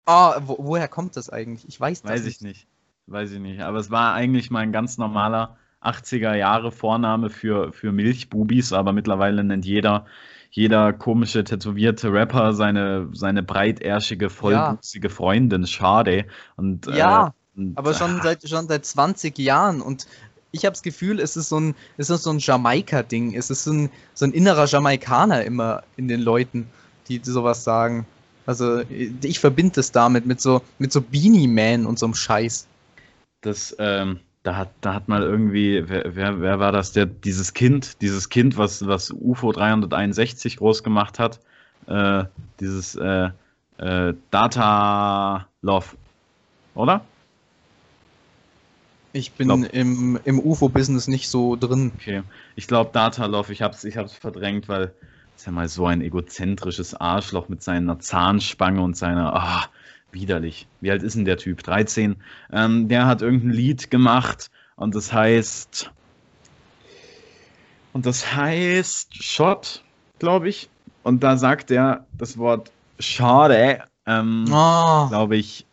Ah, 0.06 0.40
wo, 0.46 0.58
woher 0.60 0.88
kommt 0.88 1.16
das 1.18 1.30
eigentlich? 1.30 1.68
Ich 1.68 1.80
weiß 1.80 2.02
das 2.04 2.12
Weiß 2.12 2.26
ich 2.26 2.42
nicht. 2.42 2.68
Weiß 3.08 3.32
ich 3.32 3.40
nicht. 3.40 3.62
Aber 3.62 3.80
es 3.80 3.92
war 3.92 4.14
eigentlich 4.14 4.52
mein 4.52 4.72
ganz 4.72 4.98
normaler 4.98 5.58
80er 5.82 6.36
Jahre 6.36 6.72
Vorname 6.72 7.30
für, 7.30 7.72
für 7.74 7.92
Milchbubis, 7.92 8.74
aber 8.74 8.92
mittlerweile 8.92 9.44
nennt 9.44 9.66
jeder, 9.66 10.06
jeder 10.52 10.94
komische 10.94 11.44
tätowierte 11.44 12.12
Rapper 12.12 12.54
seine, 12.54 13.10
seine 13.14 13.44
breitärschige, 13.44 14.30
vollbusige 14.30 15.10
Freundin 15.10 15.66
Schade. 15.66 16.26
Und, 16.56 16.86
Ja, 16.88 17.34
äh, 17.58 17.72
Aber 17.76 17.94
schon 17.94 18.22
seit, 18.22 18.48
schon 18.48 18.68
seit 18.68 18.86
20 18.86 19.38
Jahren 19.40 19.82
und 19.82 20.08
ich 20.52 20.66
habe 20.66 20.74
das 20.74 20.82
Gefühl, 20.82 21.20
es 21.20 21.38
ist 21.38 21.50
so 21.50 21.60
ein, 21.60 21.76
so 21.98 22.30
ein 22.30 22.40
Jamaika-Ding. 22.40 23.36
Es 23.36 23.50
ist 23.50 23.64
so 23.64 23.72
ein, 23.72 23.90
so 24.14 24.26
ein 24.26 24.32
innerer 24.32 24.66
Jamaikaner 24.66 25.44
immer 25.44 25.84
in 25.98 26.08
den 26.08 26.22
Leuten, 26.22 26.68
die 27.08 27.22
sowas 27.24 27.64
sagen. 27.64 28.06
Also 28.46 28.82
ich 29.22 29.40
verbinde 29.40 29.80
es 29.80 29.92
damit, 29.92 30.26
mit 30.26 30.42
so, 30.42 30.62
mit 30.80 30.92
so 30.92 31.02
Beanie 31.02 31.48
Man 31.48 31.86
und 31.86 32.00
so 32.00 32.08
einem 32.08 32.16
Scheiß. 32.16 32.68
Das, 33.42 33.76
ähm, 33.78 34.20
da 34.44 34.56
hat, 34.56 34.70
da 34.82 34.96
hat 34.96 35.08
mal 35.08 35.22
irgendwie, 35.22 35.84
wer, 35.88 36.16
wer, 36.16 36.42
wer 36.42 36.60
war 36.60 36.72
das? 36.72 36.92
Der, 36.92 37.06
dieses 37.06 37.54
Kind, 37.54 38.02
dieses 38.02 38.30
Kind, 38.30 38.58
was, 38.58 38.88
was 38.88 39.12
UFO 39.12 39.52
361 39.52 40.58
groß 40.58 40.84
gemacht 40.84 41.20
hat. 41.20 41.40
Äh, 41.86 42.24
dieses 42.60 42.96
äh, 42.96 43.30
äh, 43.78 44.14
Data 44.32 45.48
Love. 45.62 45.88
Oder? 46.74 47.06
Ich 49.12 49.32
bin 49.34 49.48
Glaub- 49.48 49.74
im, 49.74 50.20
im 50.24 50.40
UFO-Business 50.40 51.08
nicht 51.08 51.30
so 51.30 51.56
drin. 51.56 51.92
Okay. 52.00 52.24
Ich 52.56 52.68
glaube 52.68 52.92
Data 52.94 53.26
Love, 53.26 53.52
ich 53.52 53.62
hab's, 53.62 53.84
ich 53.84 53.98
hab's 53.98 54.14
verdrängt, 54.14 54.68
weil 54.70 54.94
ist 55.36 55.46
ja 55.46 55.52
mal 55.52 55.70
so 55.70 55.86
ein 55.86 56.02
egozentrisches 56.02 56.94
Arschloch 56.94 57.48
mit 57.48 57.64
seiner 57.64 58.00
Zahnspange 58.00 58.82
und 58.82 58.98
seiner, 58.98 59.34
ah, 59.34 59.66
widerlich. 60.12 60.68
Wie 60.82 60.92
alt 60.92 61.02
ist 61.02 61.16
denn 61.16 61.24
der 61.26 61.38
Typ? 61.38 61.64
13. 61.64 62.18
Ähm, 62.52 62.90
der 62.90 63.06
hat 63.06 63.22
irgendein 63.22 63.52
Lied 63.52 63.90
gemacht 63.90 64.52
und 64.76 64.96
das 64.96 65.14
heißt, 65.14 65.92
und 67.94 68.06
das 68.06 68.36
heißt 68.36 69.24
Shot, 69.24 69.84
glaube 70.20 70.50
ich. 70.50 70.70
Und 71.04 71.24
da 71.24 71.38
sagt 71.38 71.72
er 71.72 72.06
das 72.18 72.38
Wort 72.38 72.72
Schade, 73.00 73.84
ähm, 74.06 74.46
Ah, 74.52 75.08
glaube 75.10 75.38
ich, 75.38 75.66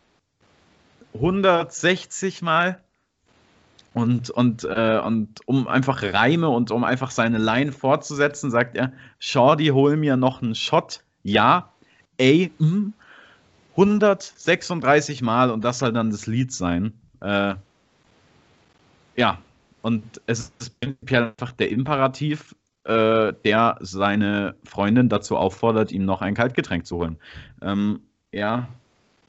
160 1.13 2.41
Mal. 2.41 2.81
Und, 3.93 4.29
und, 4.29 4.63
äh, 4.63 5.01
und 5.03 5.39
um 5.47 5.67
einfach 5.67 6.03
Reime 6.03 6.49
und 6.49 6.69
um 6.71 6.83
einfach 6.83 7.09
seine 7.09 7.39
Line 7.39 7.71
fortzusetzen, 7.71 8.51
sagt 8.51 8.77
er, 8.77 8.91
Shorty, 9.17 9.67
hol 9.67 9.97
mir 9.97 10.17
noch 10.17 10.41
einen 10.41 10.53
Shot. 10.53 11.03
Ja, 11.23 11.73
ey, 12.17 12.51
mm, 12.59 12.89
136 13.75 15.21
Mal 15.21 15.49
und 15.49 15.63
das 15.63 15.79
soll 15.79 15.93
dann 15.93 16.11
das 16.11 16.27
Lied 16.27 16.51
sein. 16.51 16.93
Äh, 17.21 17.55
ja, 19.15 19.39
und 19.81 20.21
es 20.27 20.51
ist 20.59 20.79
prinzipiell 20.79 21.23
einfach 21.23 21.51
der 21.53 21.69
Imperativ, 21.69 22.55
äh, 22.83 23.33
der 23.45 23.77
seine 23.81 24.55
Freundin 24.63 25.09
dazu 25.09 25.37
auffordert, 25.37 25.91
ihm 25.91 26.05
noch 26.05 26.21
ein 26.21 26.35
Kaltgetränk 26.35 26.85
zu 26.85 26.97
holen. 26.97 27.17
Ähm, 27.61 28.01
ja, 28.31 28.67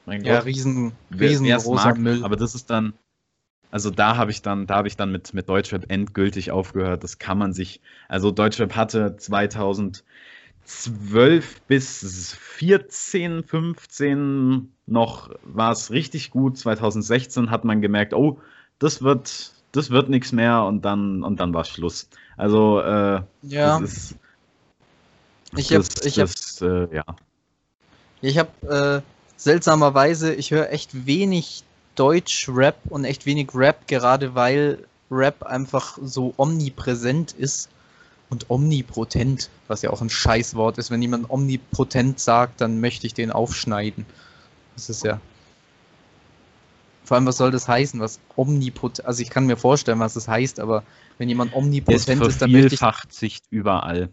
mein 0.05 0.23
ja, 0.23 0.37
Gott. 0.37 0.45
riesen, 0.45 0.93
Wer- 1.09 1.19
wer's 1.19 1.41
riesengroßer 1.41 1.85
mag, 1.85 1.97
Müll. 1.97 2.23
Aber 2.23 2.35
das 2.35 2.55
ist 2.55 2.69
dann, 2.69 2.93
also 3.71 3.89
da 3.91 4.17
habe 4.17 4.31
ich 4.31 4.41
dann, 4.41 4.65
da 4.67 4.75
habe 4.75 4.87
ich 4.87 4.97
dann 4.97 5.11
mit, 5.11 5.33
mit 5.33 5.47
Deutschrap 5.47 5.85
endgültig 5.89 6.51
aufgehört. 6.51 7.03
Das 7.03 7.19
kann 7.19 7.37
man 7.37 7.53
sich, 7.53 7.81
also 8.07 8.31
Deutschrap 8.31 8.75
hatte 8.75 9.15
2012 9.17 10.01
bis 11.67 12.35
14, 12.39 13.43
15 13.43 14.71
noch, 14.87 15.29
war 15.43 15.71
es 15.71 15.91
richtig 15.91 16.31
gut. 16.31 16.57
2016 16.57 17.51
hat 17.51 17.63
man 17.63 17.81
gemerkt, 17.81 18.13
oh, 18.13 18.39
das 18.79 19.03
wird, 19.03 19.51
das 19.71 19.91
wird 19.91 20.09
nichts 20.09 20.31
mehr 20.31 20.63
und 20.63 20.83
dann, 20.83 21.23
und 21.23 21.39
dann 21.39 21.53
war 21.53 21.65
Schluss. 21.65 22.09
Also, 22.37 22.79
äh, 22.79 23.21
ja, 23.43 23.79
das 23.79 23.81
ist, 23.81 24.15
ich 25.55 25.73
habe 25.73 25.85
ich 26.03 26.19
hab, 26.19 26.27
das, 26.27 26.61
äh, 26.61 26.95
ja. 26.95 27.03
ich 28.21 28.37
hab, 28.37 28.63
äh, 28.63 29.01
seltsamerweise, 29.35 30.33
ich 30.33 30.51
höre 30.51 30.71
echt 30.71 31.05
wenig 31.05 31.63
Deutsch-Rap 31.99 32.77
und 32.89 33.03
echt 33.03 33.25
wenig 33.25 33.49
Rap, 33.53 33.87
gerade 33.87 34.33
weil 34.33 34.85
Rap 35.11 35.43
einfach 35.43 35.97
so 36.01 36.33
omnipräsent 36.37 37.33
ist 37.33 37.69
und 38.29 38.49
omnipotent, 38.49 39.49
was 39.67 39.81
ja 39.81 39.89
auch 39.89 40.01
ein 40.01 40.09
Scheißwort 40.09 40.77
ist. 40.77 40.91
Wenn 40.91 41.01
jemand 41.01 41.29
omnipotent 41.29 42.19
sagt, 42.19 42.61
dann 42.61 42.79
möchte 42.79 43.05
ich 43.05 43.13
den 43.13 43.31
aufschneiden. 43.31 44.05
Das 44.75 44.89
ist 44.89 45.03
ja. 45.03 45.19
Vor 47.03 47.17
allem, 47.17 47.25
was 47.25 47.37
soll 47.37 47.51
das 47.51 47.67
heißen? 47.67 47.99
Was 47.99 48.19
omnipotent. 48.35 49.05
Also, 49.05 49.21
ich 49.21 49.29
kann 49.29 49.45
mir 49.45 49.57
vorstellen, 49.57 49.99
was 49.99 50.13
das 50.13 50.27
heißt, 50.27 50.59
aber 50.59 50.83
wenn 51.17 51.27
jemand 51.27 51.53
omnipotent 51.55 52.21
ist, 52.21 52.41
dann 52.41 52.51
möchte 52.51 52.75
ich. 52.75 53.13
sich 53.13 53.41
überall. 53.49 54.09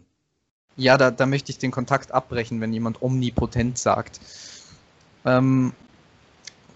Ja, 0.75 0.97
da, 0.97 1.11
da 1.11 1.25
möchte 1.25 1.51
ich 1.51 1.57
den 1.57 1.71
Kontakt 1.71 2.11
abbrechen, 2.11 2.59
wenn 2.59 2.73
jemand 2.73 3.01
omnipotent 3.01 3.77
sagt. 3.77 4.19
Ähm, 5.25 5.73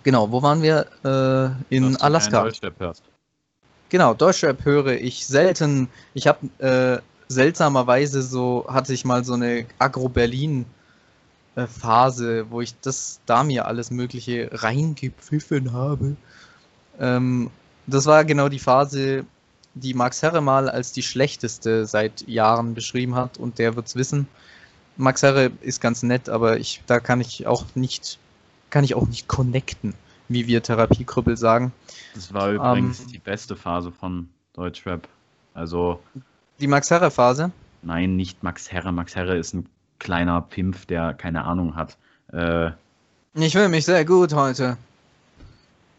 genau, 0.04 0.32
wo 0.32 0.42
waren 0.42 0.62
wir? 0.62 0.86
Äh, 1.04 1.50
in 1.76 1.92
dass 1.94 2.02
Alaska. 2.02 2.44
Deutschrap 2.44 2.80
hörst. 2.80 3.04
Genau, 3.90 4.14
Deutschrap 4.14 4.64
höre 4.64 4.94
ich 4.94 5.28
selten. 5.28 5.90
Ich 6.14 6.28
habe 6.28 6.48
äh, 6.60 7.00
seltsamerweise 7.28 8.22
so, 8.22 8.66
hatte 8.68 8.94
ich 8.94 9.04
mal 9.06 9.24
so 9.24 9.34
eine 9.34 9.66
Agro-Berlin-Phase, 9.80 12.46
wo 12.50 12.62
ich 12.62 12.80
das 12.80 13.20
da 13.26 13.44
mir 13.44 13.66
alles 13.66 13.90
Mögliche 13.92 14.50
reingepfiffen 14.52 15.74
habe. 15.74 16.16
Ähm, 17.00 17.50
das 17.88 18.06
war 18.06 18.26
genau 18.26 18.50
die 18.50 18.60
Phase, 18.60 19.26
die 19.74 19.94
Max 19.94 20.22
Herre 20.22 20.42
mal 20.42 20.70
als 20.70 20.92
die 20.92 21.04
schlechteste 21.04 21.86
seit 21.86 22.28
Jahren 22.28 22.74
beschrieben 22.74 23.16
hat 23.16 23.38
und 23.38 23.60
der 23.60 23.76
wird's 23.76 23.96
wissen. 23.96 24.28
Max 24.98 25.24
Herre 25.24 25.52
ist 25.62 25.82
ganz 25.82 26.04
nett, 26.04 26.30
aber 26.30 26.60
ich, 26.60 26.84
da 26.86 27.00
kann 27.00 27.22
ich 27.22 27.48
auch 27.48 27.66
nicht, 27.76 28.20
kann 28.72 28.84
ich 28.84 28.96
auch 28.96 29.08
nicht 29.08 29.28
connecten, 29.28 29.94
wie 30.30 30.48
wir 30.48 30.64
Therapiekrüppel 30.64 31.38
sagen. 31.38 31.72
Das 32.16 32.34
war 32.34 32.52
übrigens 32.52 33.02
Ähm, 33.02 33.08
die 33.08 33.20
beste 33.20 33.56
Phase 33.56 33.92
von 33.92 34.28
Deutschrap. 34.54 35.08
Also, 35.54 36.00
Die 36.60 36.68
Max 36.68 36.90
Herre 36.90 37.12
Phase. 37.12 37.52
nein, 37.84 38.16
nicht 38.16 38.42
Max 38.44 38.72
Herre. 38.72 38.92
Max 38.92 39.16
Herre 39.16 39.38
ist 39.38 39.54
ein 39.54 39.66
kleiner 40.00 40.42
Pimpf, 40.42 40.86
der 40.88 41.14
keine 41.14 41.44
Ahnung 41.44 41.76
hat. 41.76 41.98
Äh, 42.34 42.72
Ich 43.36 43.52
fühle 43.54 43.70
mich 43.70 43.86
sehr 43.86 44.04
gut 44.06 44.34
heute. 44.34 44.78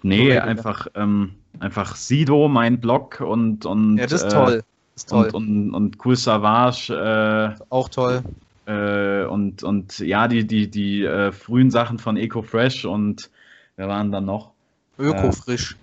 nee, 0.02 0.29
Korrekt. 0.29 0.43
einfach, 0.47 0.87
ähm, 0.95 1.35
einfach 1.61 1.95
Sido, 1.97 2.49
mein 2.49 2.81
Blog 2.81 3.21
und, 3.21 3.64
und, 3.67 3.99
Ja, 3.99 4.05
das 4.07 4.23
ist 4.23 4.25
äh, 4.25 4.29
toll. 4.35 4.64
Das 4.95 5.02
ist 5.05 5.09
toll. 5.11 5.31
Und, 5.33 5.71
und, 5.71 5.75
und 5.75 6.05
Cool 6.05 6.17
Savage 6.17 7.57
auch 7.71 7.88
toll. 7.88 8.23
Äh, 8.66 9.23
äh, 9.23 9.26
und, 9.26 9.62
und 9.62 9.99
ja, 9.99 10.28
die, 10.28 10.47
die, 10.47 10.71
die 10.71 11.02
äh, 11.04 11.33
frühen 11.33 11.71
Sachen 11.71 11.99
von 11.99 12.16
Eco 12.16 12.42
Fresh 12.42 12.85
und 12.85 13.31
wer 13.76 13.88
waren 13.88 14.12
dann 14.12 14.25
noch? 14.25 14.52
Ökofrisch. 14.99 15.76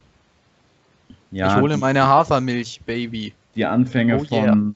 Ja, 1.31 1.55
ich 1.55 1.61
hole 1.61 1.75
die- 1.75 1.79
meine 1.79 2.05
Hafermilch, 2.07 2.81
Baby. 2.85 3.33
die 3.55 3.65
Anfänge 3.65 4.17
Oh 4.21 4.23
von 4.25 4.37
yeah. 4.43 4.73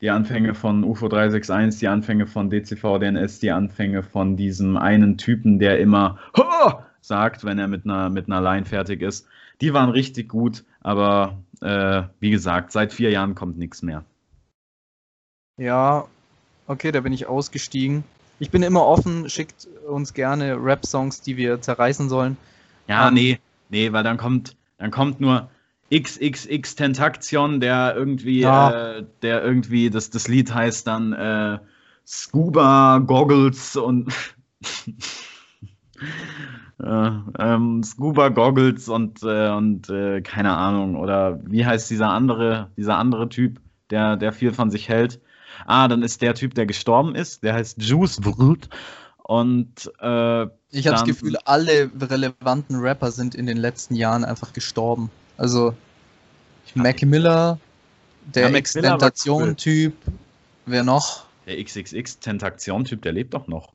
die 0.00 0.10
Anfänge 0.10 0.54
von 0.54 0.84
UFO 0.84 1.08
361, 1.08 1.80
die 1.80 1.88
Anfänge 1.88 2.26
von 2.26 2.50
DCV 2.50 2.98
DNS, 2.98 3.38
die 3.38 3.50
Anfänge 3.52 4.02
von 4.02 4.36
diesem 4.36 4.76
einen 4.76 5.16
Typen, 5.16 5.58
der 5.58 5.78
immer 5.78 6.18
"Ha!" 6.36 6.86
sagt, 7.00 7.44
wenn 7.44 7.58
er 7.58 7.68
mit 7.68 7.84
einer 7.84 8.10
mit 8.10 8.26
einer 8.26 8.40
Line 8.42 8.66
fertig 8.66 9.00
ist. 9.02 9.26
Die 9.60 9.72
waren 9.72 9.88
richtig 9.90 10.28
gut, 10.28 10.64
aber 10.80 11.38
äh, 11.62 12.02
wie 12.20 12.30
gesagt, 12.30 12.72
seit 12.72 12.92
vier 12.92 13.10
Jahren 13.10 13.34
kommt 13.34 13.56
nichts 13.56 13.82
mehr. 13.82 14.04
Ja, 15.56 16.06
okay, 16.66 16.92
da 16.92 17.00
bin 17.00 17.12
ich 17.12 17.26
ausgestiegen. 17.26 18.04
Ich 18.38 18.50
bin 18.50 18.62
immer 18.62 18.84
offen, 18.86 19.28
schickt 19.28 19.66
uns 19.88 20.12
gerne 20.14 20.56
Rap-Songs, 20.62 21.22
die 21.22 21.36
wir 21.36 21.60
zerreißen 21.60 22.08
sollen. 22.08 22.36
Ja, 22.88 23.10
Ähm, 23.10 23.14
nee, 23.14 23.40
nee, 23.68 23.92
weil 23.92 24.02
dann 24.02 24.16
kommt 24.16 24.56
dann 24.78 24.90
kommt 24.90 25.20
nur 25.20 25.50
XXX 25.90 26.74
Tentaktion, 26.74 27.60
der 27.60 27.94
irgendwie, 27.96 28.40
Ja. 28.40 28.70
äh, 28.98 29.06
der 29.22 29.42
irgendwie, 29.44 29.90
das, 29.90 30.10
das 30.10 30.28
Lied 30.28 30.52
heißt 30.52 30.86
dann 30.86 31.12
äh, 31.12 31.58
Scuba 32.06 32.98
Goggles 32.98 33.76
und 33.76 34.12
äh, 36.82 37.10
ähm, 37.38 37.82
Scuba 37.82 38.28
Goggles 38.30 38.88
und, 38.88 39.22
äh, 39.22 39.50
und 39.50 39.88
äh, 39.90 40.20
keine 40.22 40.56
Ahnung, 40.56 40.96
oder 40.96 41.40
wie 41.46 41.64
heißt 41.64 41.90
dieser 41.90 42.10
andere, 42.10 42.70
dieser 42.76 42.98
andere 42.98 43.28
Typ, 43.28 43.60
der, 43.90 44.16
der 44.16 44.32
viel 44.32 44.52
von 44.52 44.70
sich 44.70 44.88
hält? 44.88 45.20
Ah, 45.66 45.88
dann 45.88 46.02
ist 46.02 46.22
der 46.22 46.34
Typ, 46.34 46.54
der 46.54 46.66
gestorben 46.66 47.14
ist, 47.14 47.42
der 47.42 47.54
heißt 47.54 47.80
Juice 47.82 48.20
Brut 48.20 48.68
und 49.22 49.90
äh, 50.00 50.42
Ich 50.70 50.86
habe 50.86 50.96
das 50.96 51.04
Gefühl, 51.04 51.36
alle 51.44 51.90
relevanten 52.00 52.76
Rapper 52.80 53.10
sind 53.10 53.34
in 53.34 53.46
den 53.46 53.56
letzten 53.56 53.94
Jahren 53.94 54.24
einfach 54.24 54.52
gestorben. 54.52 55.10
Also 55.36 55.74
Mac 56.74 57.02
Miller, 57.02 57.58
der 58.34 58.50
Ja, 58.50 58.56
Extentation-Typ, 58.56 59.94
wer 60.66 60.84
noch? 60.84 61.24
der 61.46 61.62
XXX 61.62 62.18
Tentaktion-Typ, 62.20 63.02
der 63.02 63.12
lebt 63.12 63.34
doch 63.34 63.46
noch. 63.46 63.72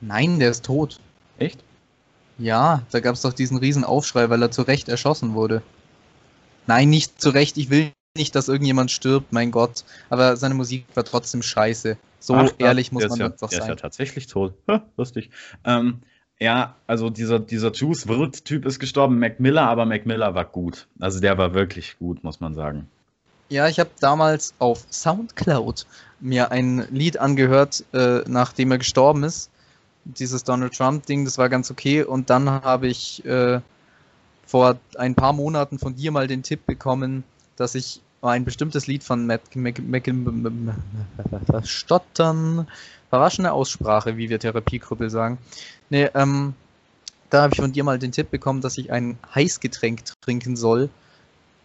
Nein, 0.00 0.38
der 0.38 0.50
ist 0.50 0.64
tot. 0.64 1.00
Echt? 1.38 1.62
Ja, 2.38 2.82
da 2.90 3.00
gab 3.00 3.14
es 3.14 3.22
doch 3.22 3.32
diesen 3.32 3.58
riesen 3.58 3.84
Aufschrei, 3.84 4.30
weil 4.30 4.42
er 4.42 4.50
zu 4.50 4.62
Recht 4.62 4.88
erschossen 4.88 5.34
wurde. 5.34 5.62
Nein, 6.66 6.90
nicht 6.90 7.20
zu 7.20 7.30
Recht. 7.30 7.56
Ich 7.56 7.70
will 7.70 7.92
nicht, 8.18 8.34
dass 8.34 8.48
irgendjemand 8.48 8.90
stirbt, 8.90 9.32
mein 9.32 9.50
Gott. 9.50 9.84
Aber 10.10 10.36
seine 10.36 10.54
Musik 10.54 10.84
war 10.94 11.04
trotzdem 11.04 11.42
scheiße. 11.42 11.96
So 12.20 12.34
Ach, 12.34 12.50
ehrlich 12.58 12.92
muss 12.92 13.08
man 13.08 13.18
ja, 13.18 13.28
doch 13.30 13.48
Der 13.48 13.60
ist 13.60 13.64
ja 13.64 13.66
sein. 13.68 13.76
tatsächlich 13.76 14.26
tot. 14.26 14.54
Ha, 14.68 14.82
lustig. 14.96 15.30
Ähm, 15.64 16.00
ja, 16.40 16.76
also 16.86 17.10
dieser, 17.10 17.40
dieser 17.40 17.72
Juice 17.72 18.06
Wirt-Typ 18.06 18.64
ist 18.66 18.78
gestorben, 18.78 19.18
Mac 19.18 19.40
Miller, 19.40 19.68
aber 19.68 19.86
Mac 19.86 20.06
Miller 20.06 20.34
war 20.34 20.44
gut. 20.44 20.86
Also 21.00 21.20
der 21.20 21.38
war 21.38 21.54
wirklich 21.54 21.98
gut, 21.98 22.22
muss 22.22 22.40
man 22.40 22.54
sagen. 22.54 22.88
Ja, 23.48 23.66
ich 23.68 23.80
habe 23.80 23.90
damals 23.98 24.54
auf 24.58 24.86
Soundcloud 24.90 25.86
mir 26.20 26.50
ein 26.50 26.86
Lied 26.90 27.18
angehört, 27.18 27.84
äh, 27.92 28.20
nachdem 28.26 28.72
er 28.72 28.78
gestorben 28.78 29.24
ist. 29.24 29.50
Dieses 30.04 30.44
Donald 30.44 30.74
Trump-Ding, 30.74 31.24
das 31.24 31.38
war 31.38 31.48
ganz 31.48 31.70
okay. 31.70 32.02
Und 32.02 32.30
dann 32.30 32.50
habe 32.50 32.88
ich 32.88 33.24
äh, 33.24 33.60
vor 34.46 34.78
ein 34.96 35.14
paar 35.14 35.32
Monaten 35.32 35.78
von 35.78 35.94
dir 35.94 36.10
mal 36.12 36.26
den 36.26 36.42
Tipp 36.42 36.66
bekommen, 36.66 37.24
dass 37.56 37.74
ich 37.74 38.00
ein 38.22 38.44
bestimmtes 38.44 38.86
Lied 38.86 39.04
von 39.04 39.26
Matt 39.26 39.42
Stottern, 41.64 42.66
verraschende 43.10 43.52
Aussprache, 43.52 44.16
wie 44.16 44.28
wir 44.28 44.40
Therapiekrüppel 44.40 45.10
sagen. 45.10 45.38
Nee, 45.90 46.08
ähm, 46.14 46.54
da 47.30 47.42
habe 47.42 47.52
ich 47.52 47.60
von 47.60 47.72
dir 47.72 47.84
mal 47.84 47.98
den 47.98 48.12
Tipp 48.12 48.30
bekommen, 48.30 48.60
dass 48.60 48.78
ich 48.78 48.90
ein 48.90 49.18
Heißgetränk 49.34 50.02
trinken 50.20 50.56
soll 50.56 50.88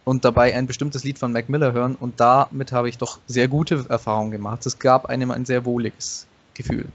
und 0.04 0.24
dabei 0.24 0.54
ein 0.54 0.66
bestimmtes 0.66 1.04
Lied 1.04 1.18
von 1.18 1.32
Mac 1.32 1.48
Miller 1.48 1.72
hören 1.72 1.96
und 1.96 2.20
damit 2.20 2.72
habe 2.72 2.88
ich 2.88 2.98
doch 2.98 3.18
sehr 3.26 3.48
gute 3.48 3.86
Erfahrungen 3.88 4.30
gemacht. 4.30 4.64
Es 4.66 4.78
gab 4.78 5.06
einem 5.06 5.30
ein 5.30 5.44
sehr 5.44 5.64
wohliges 5.64 6.26
Gefühl. 6.54 6.86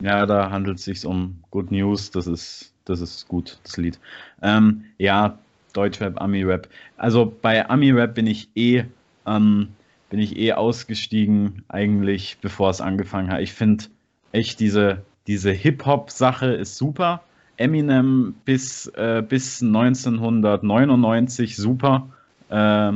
Ja, 0.00 0.26
da 0.26 0.50
handelt 0.50 0.78
es 0.78 0.84
sich 0.84 1.06
um 1.06 1.38
Good 1.50 1.70
News, 1.70 2.10
das 2.10 2.26
ist, 2.26 2.72
das 2.86 3.00
ist 3.00 3.28
gut, 3.28 3.58
das 3.62 3.76
Lied. 3.76 4.00
Ähm, 4.40 4.86
ja, 4.98 5.38
Deutschrap, 5.72 6.20
Ami-Rap. 6.20 6.68
Also 6.96 7.32
bei 7.40 7.68
Ami-Rap 7.68 8.14
bin 8.14 8.26
ich 8.26 8.48
eh, 8.54 8.84
ähm, 9.26 9.68
bin 10.10 10.20
ich 10.20 10.36
eh 10.36 10.52
ausgestiegen, 10.52 11.64
eigentlich, 11.68 12.36
bevor 12.42 12.68
es 12.70 12.82
angefangen 12.82 13.30
hat. 13.30 13.40
Ich 13.40 13.54
finde 13.54 13.84
echt 14.32 14.60
diese, 14.60 15.02
diese 15.26 15.50
Hip-Hop-Sache 15.52 16.52
ist 16.52 16.76
super. 16.76 17.22
Eminem 17.56 18.34
bis, 18.44 18.88
äh, 18.88 19.22
bis 19.26 19.62
1999 19.62 21.56
super. 21.56 22.08
Äh, 22.50 22.92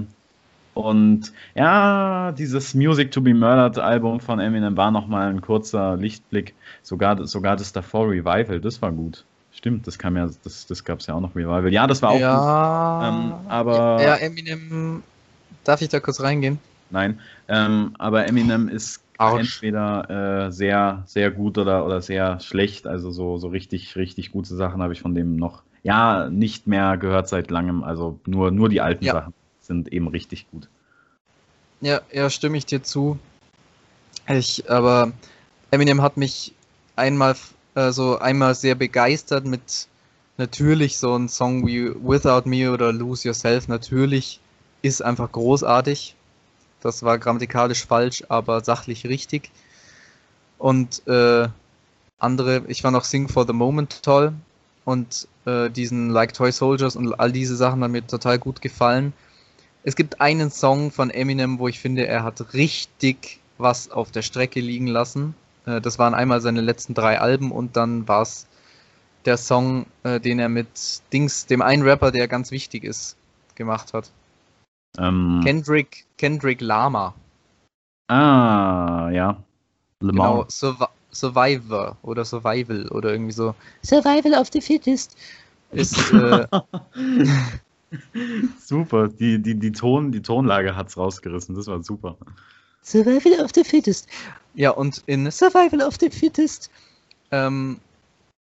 und 0.75 1.33
ja, 1.55 2.33
dieses 2.33 2.75
Music 2.75 3.11
to 3.13 3.23
be 3.23 3.33
Murdered 3.33 3.79
Album 3.79 4.21
von 4.21 4.39
Eminem 4.39 4.77
war 4.77 4.91
nochmal 4.91 5.31
ein 5.31 5.41
kurzer 5.41 5.97
Lichtblick. 5.97 6.55
Sogar, 6.83 7.27
sogar 7.27 7.57
das 7.57 7.73
davor 7.73 8.11
Revival, 8.11 8.61
das 8.61 8.83
war 8.83 8.93
gut. 8.93 9.25
Stimmt, 9.57 9.87
das 9.87 9.99
kam 9.99 10.17
ja, 10.19 10.29
das, 10.45 10.67
das 10.67 10.85
gab 10.85 11.01
es 11.01 11.07
ja 11.07 11.15
auch 11.15 11.21
noch 11.21 11.35
Revival. 11.35 11.73
Ja, 11.73 11.87
das 11.87 12.03
war 12.03 12.11
auch 12.11 12.21
ja, 12.21 12.99
gut. 13.01 13.09
Ähm, 13.09 13.35
aber. 13.49 14.03
Ja, 14.03 14.17
Eminem. 14.17 15.03
Darf 15.65 15.81
ich 15.81 15.89
da 15.89 15.99
kurz 15.99 16.21
reingehen? 16.21 16.59
Nein, 16.91 17.21
ähm, 17.49 17.95
aber 17.99 18.27
Eminem 18.27 18.69
ist 18.69 19.03
Arsch. 19.17 19.57
entweder 19.57 20.47
äh, 20.47 20.53
sehr, 20.53 21.03
sehr 21.07 21.31
gut 21.31 21.57
oder, 21.57 21.87
oder 21.87 22.03
sehr 22.03 22.39
schlecht. 22.41 22.87
Also 22.87 23.11
so, 23.11 23.39
so 23.39 23.49
richtig, 23.49 23.97
richtig 23.97 24.31
gute 24.31 24.55
Sachen 24.55 24.83
habe 24.83 24.93
ich 24.93 25.01
von 25.01 25.15
dem 25.15 25.37
noch, 25.37 25.63
ja, 25.83 26.29
nicht 26.29 26.67
mehr 26.67 26.99
gehört 26.99 27.29
seit 27.29 27.51
langem. 27.51 27.83
Also 27.83 28.21
nur, 28.27 28.51
nur 28.51 28.69
die 28.69 28.83
alten 28.83 29.07
ja. 29.07 29.15
Sachen 29.15 29.35
sind 29.61 29.91
eben 29.91 30.07
richtig 30.09 30.51
gut. 30.51 30.69
Ja, 31.81 32.03
ja, 32.13 32.29
stimme 32.29 32.59
ich 32.59 32.67
dir 32.67 32.83
zu. 32.83 33.19
Ich, 34.29 34.71
aber 34.71 35.13
Eminem 35.71 36.03
hat 36.03 36.19
mich 36.19 36.53
einmal 36.95 37.35
äh, 37.77 37.93
so 37.93 38.19
einmal 38.19 38.55
sehr 38.57 38.75
begeistert 38.75 39.45
mit 39.45 39.87
natürlich 40.39 40.99
so 40.99 41.15
ein 41.17 41.29
Song 41.29 41.67
wie 41.67 41.91
Without 41.91 42.49
Me 42.49 42.73
oder 42.73 42.93
Lose 42.93 43.29
Yourself. 43.29 43.69
Natürlich 43.69 44.41
ist 44.83 45.03
einfach 45.03 45.31
großartig. 45.31 46.17
Das 46.81 47.03
war 47.03 47.19
grammatikalisch 47.19 47.87
falsch, 47.87 48.25
aber 48.29 48.63
sachlich 48.65 49.07
richtig. 49.07 49.51
Und 50.59 51.07
äh, 51.07 51.49
andere, 52.19 52.63
ich 52.69 52.83
fand 52.83 52.97
auch 52.97 53.05
Sing 53.05 53.29
for 53.29 53.47
the 53.47 53.53
Moment 53.53 54.03
toll. 54.03 54.33
Und 54.85 55.29
äh, 55.47 55.69
diesen 55.69 56.11
Like 56.11 56.33
Toy 56.33 56.53
Soldiers 56.53 56.97
und 56.97 57.13
all 57.19 57.33
diese 57.33 57.57
Sachen 57.57 57.83
haben 57.83 57.93
mir 57.93 58.07
total 58.07 58.39
gut 58.39 58.63
gefallen. 58.63 59.13
Es 59.83 59.97
gibt 59.97 60.21
einen 60.21 60.51
Song 60.51 60.91
von 60.93 61.11
Eminem, 61.11 61.59
wo 61.59 61.69
ich 61.69 61.79
finde, 61.81 62.07
er 62.07 62.23
hat 62.23 62.55
richtig 62.55 63.41
was 63.59 63.91
auf 63.91 64.11
der 64.11 64.23
Strecke 64.23 64.61
liegen 64.61 64.87
lassen. 64.87 65.35
Äh, 65.67 65.81
das 65.81 65.99
waren 65.99 66.15
einmal 66.15 66.41
seine 66.41 66.61
letzten 66.61 66.95
drei 66.95 67.21
Alben 67.21 67.53
und 67.53 67.77
dann 67.77 68.09
war 68.09 68.23
es 68.23 68.47
der 69.25 69.37
Song, 69.37 69.87
äh, 70.05 70.21
den 70.21 70.39
er 70.39 70.49
mit 70.49 71.03
Dings, 71.13 71.47
dem 71.47 71.61
einen 71.61 71.83
Rapper, 71.83 72.13
der 72.13 72.29
ganz 72.29 72.51
wichtig 72.51 72.85
ist, 72.85 73.17
gemacht 73.57 73.93
hat. 73.93 74.11
Ähm, 74.99 75.41
Kendrick, 75.45 76.07
Kendrick 76.17 76.61
Lama. 76.61 77.15
Ah, 78.09 79.11
ja. 79.13 79.43
Genau, 80.01 80.45
Survi 80.49 80.87
Survivor 81.11 81.97
oder 82.03 82.27
Survival 82.27 82.89
oder 82.89 83.11
irgendwie 83.11 83.33
so. 83.33 83.55
Survival 83.83 84.35
of 84.35 84.51
the 84.53 84.61
Fittest. 84.61 85.17
Ist, 85.73 86.13
äh, 86.13 86.47
super, 88.61 89.09
die, 89.09 89.41
die, 89.41 89.55
die, 89.55 89.73
Ton, 89.73 90.13
die 90.13 90.21
Tonlage 90.21 90.77
hat's 90.77 90.97
rausgerissen, 90.97 91.55
das 91.55 91.67
war 91.69 91.83
super. 91.83 92.19
Survival 92.87 93.41
of 93.45 93.51
the 93.55 93.65
Fittest. 93.65 94.07
Ja, 94.55 94.71
und 94.71 95.03
in 95.07 95.31
Survival 95.31 95.83
of 95.83 95.97
the 96.01 96.09
Fittest, 96.09 96.71
ähm, 97.31 97.81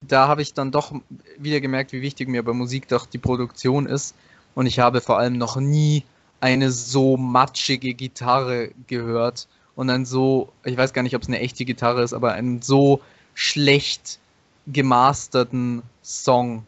da 0.06 0.28
habe 0.28 0.42
ich 0.42 0.54
dann 0.54 0.70
doch 0.70 0.94
wieder 1.36 1.60
gemerkt, 1.60 1.92
wie 1.92 2.00
wichtig 2.00 2.28
mir 2.28 2.42
bei 2.44 2.52
Musik 2.52 2.88
doch 2.88 3.06
die 3.06 3.18
Produktion 3.18 3.86
ist. 3.86 4.14
Und 4.54 4.66
ich 4.66 4.78
habe 4.78 5.00
vor 5.00 5.18
allem 5.18 5.36
noch 5.36 5.56
nie 5.56 6.04
eine 6.40 6.70
so 6.70 7.16
matschige 7.16 7.92
Gitarre 7.92 8.70
gehört 8.86 9.48
und 9.74 9.90
ein 9.90 10.06
so, 10.06 10.52
ich 10.64 10.76
weiß 10.76 10.92
gar 10.92 11.02
nicht, 11.02 11.16
ob 11.16 11.22
es 11.22 11.28
eine 11.28 11.40
echte 11.40 11.64
Gitarre 11.64 12.02
ist, 12.02 12.12
aber 12.12 12.32
einen 12.32 12.62
so 12.62 13.00
schlecht 13.34 14.18
gemasterten 14.66 15.82
Song. 16.02 16.64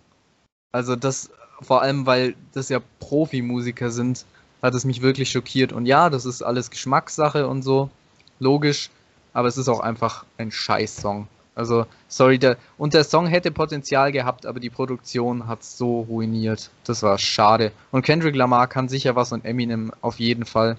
Also 0.73 0.97
das 0.97 1.31
vor 1.61 1.83
allem, 1.83 2.07
weil 2.07 2.35
das 2.53 2.69
ja 2.69 2.81
Profimusiker 2.99 3.91
sind, 3.91 4.27
hat 4.63 4.75
es 4.75 4.85
mich 4.85 5.03
wirklich 5.03 5.31
schockiert. 5.31 5.73
Und 5.73 5.87
ja, 5.87 6.09
das 6.09 6.25
ist 6.25 6.43
alles 6.43 6.71
Geschmackssache 6.71 7.47
und 7.49 7.63
so, 7.63 7.91
logisch, 8.39 8.91
aber 9.33 9.49
es 9.49 9.59
ist 9.59 9.69
auch 9.69 9.81
einfach 9.81 10.25
ein 10.39 10.51
Scheiß-Song. 10.51 11.27
Also, 11.55 11.85
sorry, 12.09 12.39
der, 12.39 12.57
und 12.79 12.95
der 12.95 13.05
Song 13.05 13.27
hätte 13.27 13.51
Potenzial 13.51 14.11
gehabt, 14.11 14.47
aber 14.47 14.59
die 14.59 14.71
Produktion 14.71 15.47
hat 15.49 15.61
es 15.61 15.77
so 15.77 16.01
ruiniert. 16.01 16.71
Das 16.85 17.03
war 17.03 17.19
schade. 17.19 17.73
Und 17.91 18.03
Kendrick 18.03 18.35
Lamar 18.35 18.69
kann 18.69 18.89
sicher 18.89 19.17
was 19.17 19.33
und 19.33 19.45
Eminem 19.45 19.93
auf 20.01 20.19
jeden 20.19 20.47
Fall. 20.47 20.79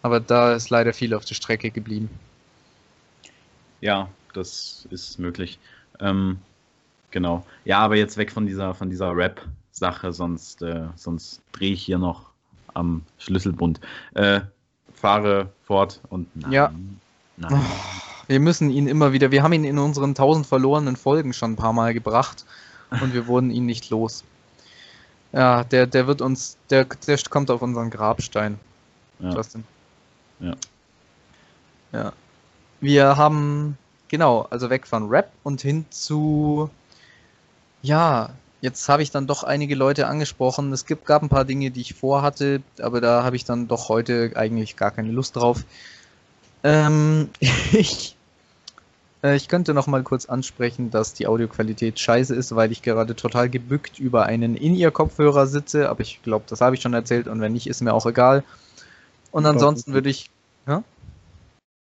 Aber 0.00 0.20
da 0.20 0.54
ist 0.54 0.70
leider 0.70 0.94
viel 0.94 1.12
auf 1.12 1.26
der 1.26 1.34
Strecke 1.34 1.70
geblieben. 1.70 2.08
Ja, 3.80 4.08
das 4.32 4.86
ist 4.90 5.18
möglich. 5.18 5.58
Ähm, 6.00 6.38
genau. 7.10 7.44
Ja, 7.66 7.80
aber 7.80 7.96
jetzt 7.96 8.16
weg 8.16 8.32
von 8.32 8.46
dieser, 8.46 8.74
von 8.74 8.88
dieser 8.88 9.14
Rap-Sache, 9.14 10.12
sonst, 10.12 10.62
äh, 10.62 10.86
sonst 10.96 11.42
drehe 11.52 11.72
ich 11.72 11.82
hier 11.82 11.98
noch 11.98 12.30
am 12.74 13.02
Schlüsselbund. 13.18 13.80
Äh, 14.14 14.40
fahre 14.92 15.50
fort 15.64 16.00
und 16.08 16.28
nein. 16.36 16.52
Ja. 16.52 16.72
Nein. 17.36 17.52
Oh. 17.52 18.08
Wir 18.26 18.40
müssen 18.40 18.70
ihn 18.70 18.86
immer 18.86 19.12
wieder, 19.12 19.30
wir 19.30 19.42
haben 19.42 19.54
ihn 19.54 19.64
in 19.64 19.78
unseren 19.78 20.14
tausend 20.14 20.46
verlorenen 20.46 20.96
Folgen 20.96 21.32
schon 21.32 21.52
ein 21.52 21.56
paar 21.56 21.72
Mal 21.72 21.94
gebracht 21.94 22.44
und 22.90 23.14
wir 23.14 23.26
wurden 23.26 23.50
ihn 23.50 23.64
nicht 23.64 23.88
los. 23.88 24.22
Ja, 25.32 25.64
der, 25.64 25.86
der 25.86 26.06
wird 26.06 26.20
uns, 26.20 26.58
der, 26.70 26.84
der 26.84 27.18
kommt 27.30 27.50
auf 27.50 27.62
unseren 27.62 27.90
Grabstein. 27.90 28.58
Ja. 29.18 29.34
Justin. 29.34 29.64
Ja. 30.40 30.54
Ja. 31.92 32.12
Wir 32.80 33.16
haben, 33.16 33.78
genau, 34.08 34.42
also 34.50 34.70
weg 34.70 34.86
von 34.86 35.08
Rap 35.08 35.32
und 35.42 35.60
hin 35.60 35.86
zu, 35.90 36.70
ja, 37.82 38.30
jetzt 38.60 38.88
habe 38.88 39.02
ich 39.02 39.10
dann 39.10 39.26
doch 39.26 39.44
einige 39.44 39.74
Leute 39.74 40.06
angesprochen. 40.06 40.72
Es 40.72 40.86
gibt, 40.86 41.04
gab 41.04 41.22
ein 41.22 41.28
paar 41.28 41.44
Dinge, 41.44 41.70
die 41.70 41.80
ich 41.80 41.94
vorhatte, 41.94 42.62
aber 42.80 43.00
da 43.00 43.22
habe 43.24 43.36
ich 43.36 43.44
dann 43.44 43.68
doch 43.68 43.88
heute 43.88 44.32
eigentlich 44.34 44.76
gar 44.76 44.90
keine 44.90 45.12
Lust 45.12 45.36
drauf. 45.36 45.64
Ähm, 46.64 47.30
ich 47.72 48.16
äh, 49.22 49.36
ich 49.36 49.48
könnte 49.48 49.74
noch 49.74 49.86
mal 49.86 50.02
kurz 50.02 50.26
ansprechen, 50.26 50.90
dass 50.90 51.14
die 51.14 51.26
Audioqualität 51.26 51.98
scheiße 51.98 52.34
ist, 52.34 52.54
weil 52.54 52.72
ich 52.72 52.82
gerade 52.82 53.16
total 53.16 53.48
gebückt 53.48 53.98
über 53.98 54.26
einen 54.26 54.56
In-Ear-Kopfhörer 54.56 55.46
sitze, 55.46 55.88
aber 55.88 56.00
ich 56.00 56.22
glaube, 56.22 56.44
das 56.48 56.60
habe 56.60 56.76
ich 56.76 56.82
schon 56.82 56.94
erzählt 56.94 57.28
und 57.28 57.40
wenn 57.40 57.52
nicht, 57.52 57.66
ist 57.66 57.80
mir 57.80 57.94
auch 57.94 58.06
egal. 58.06 58.44
Und 59.30 59.46
ansonsten 59.46 59.92
würde 59.92 60.10
ich. 60.10 60.30
Ja? 60.66 60.82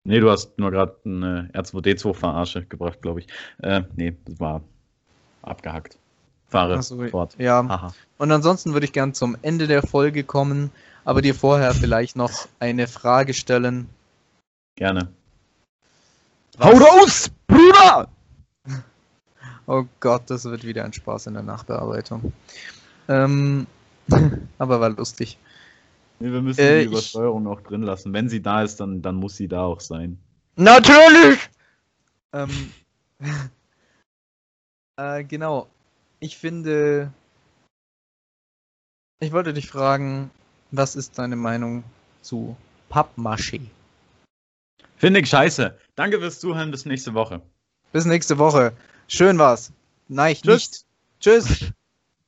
Nee, 0.04 0.20
du 0.20 0.30
hast 0.30 0.58
nur 0.58 0.72
gerade 0.72 0.96
eine 1.06 1.50
R2D2-Verarsche 1.54 2.66
gebracht, 2.66 3.02
glaube 3.02 3.22
ich. 3.22 3.28
Äh, 3.62 3.84
nee, 3.96 4.16
das 4.26 4.40
war 4.40 4.62
abgehackt. 5.42 5.99
Fahre 6.50 6.82
so, 6.82 7.08
fort. 7.08 7.36
Ja. 7.38 7.62
Aha. 7.62 7.94
Und 8.18 8.32
ansonsten 8.32 8.74
würde 8.74 8.86
ich 8.86 8.94
gern 8.94 9.14
zum 9.14 9.38
Ende 9.42 9.68
der 9.68 9.84
Folge 9.84 10.24
kommen, 10.24 10.72
aber 11.06 11.22
dir 11.22 11.36
vorher 11.36 11.74
vielleicht 11.74 12.16
noch 12.16 12.48
eine 12.60 12.88
Frage 12.88 13.34
stellen. 13.34 13.88
Gerne. 14.76 15.10
Hau 16.60 16.72
raus, 16.72 17.32
Bruder! 17.48 18.08
Oh 19.72 19.86
Gott, 20.00 20.24
das 20.32 20.46
wird 20.46 20.64
wieder 20.64 20.84
ein 20.84 20.94
Spaß 20.94 21.28
in 21.28 21.36
der 21.36 21.44
Nachbearbeitung. 21.44 22.34
Ähm, 23.08 23.68
aber 24.58 24.82
war 24.82 24.90
lustig. 24.90 25.38
Nee, 26.20 26.32
wir 26.32 26.42
müssen 26.42 26.60
äh, 26.60 26.80
die 26.80 26.88
Übersteuerung 26.88 27.44
ich... 27.44 27.50
auch 27.50 27.62
drin 27.62 27.84
lassen. 27.84 28.12
Wenn 28.12 28.30
sie 28.30 28.42
da 28.42 28.64
ist, 28.64 28.80
dann, 28.80 29.04
dann 29.04 29.18
muss 29.18 29.36
sie 29.36 29.48
da 29.48 29.66
auch 29.66 29.80
sein. 29.80 30.18
Natürlich! 30.56 31.52
Ähm, 32.34 32.72
äh, 34.98 35.24
genau. 35.24 35.68
Ich 36.20 36.38
finde. 36.38 37.12
Ich 39.20 39.32
wollte 39.32 39.54
dich 39.54 39.68
fragen, 39.68 40.32
was 40.72 40.96
ist 40.96 41.18
deine 41.18 41.36
Meinung 41.36 41.84
zu 42.22 42.56
Pappmaché? 42.90 43.62
Finde 44.98 45.22
ich 45.22 45.30
scheiße. 45.30 45.78
Danke 45.96 46.20
fürs 46.20 46.40
Zuhören. 46.40 46.72
Bis 46.72 46.86
nächste 46.86 47.14
Woche. 47.14 47.42
Bis 47.92 48.06
nächste 48.06 48.38
Woche. 48.38 48.74
Schön 49.08 49.38
war's. 49.38 49.72
Nein, 50.08 50.36
Tschüss. 50.36 50.46
nicht. 50.46 50.86
Tschüss. 51.22 51.72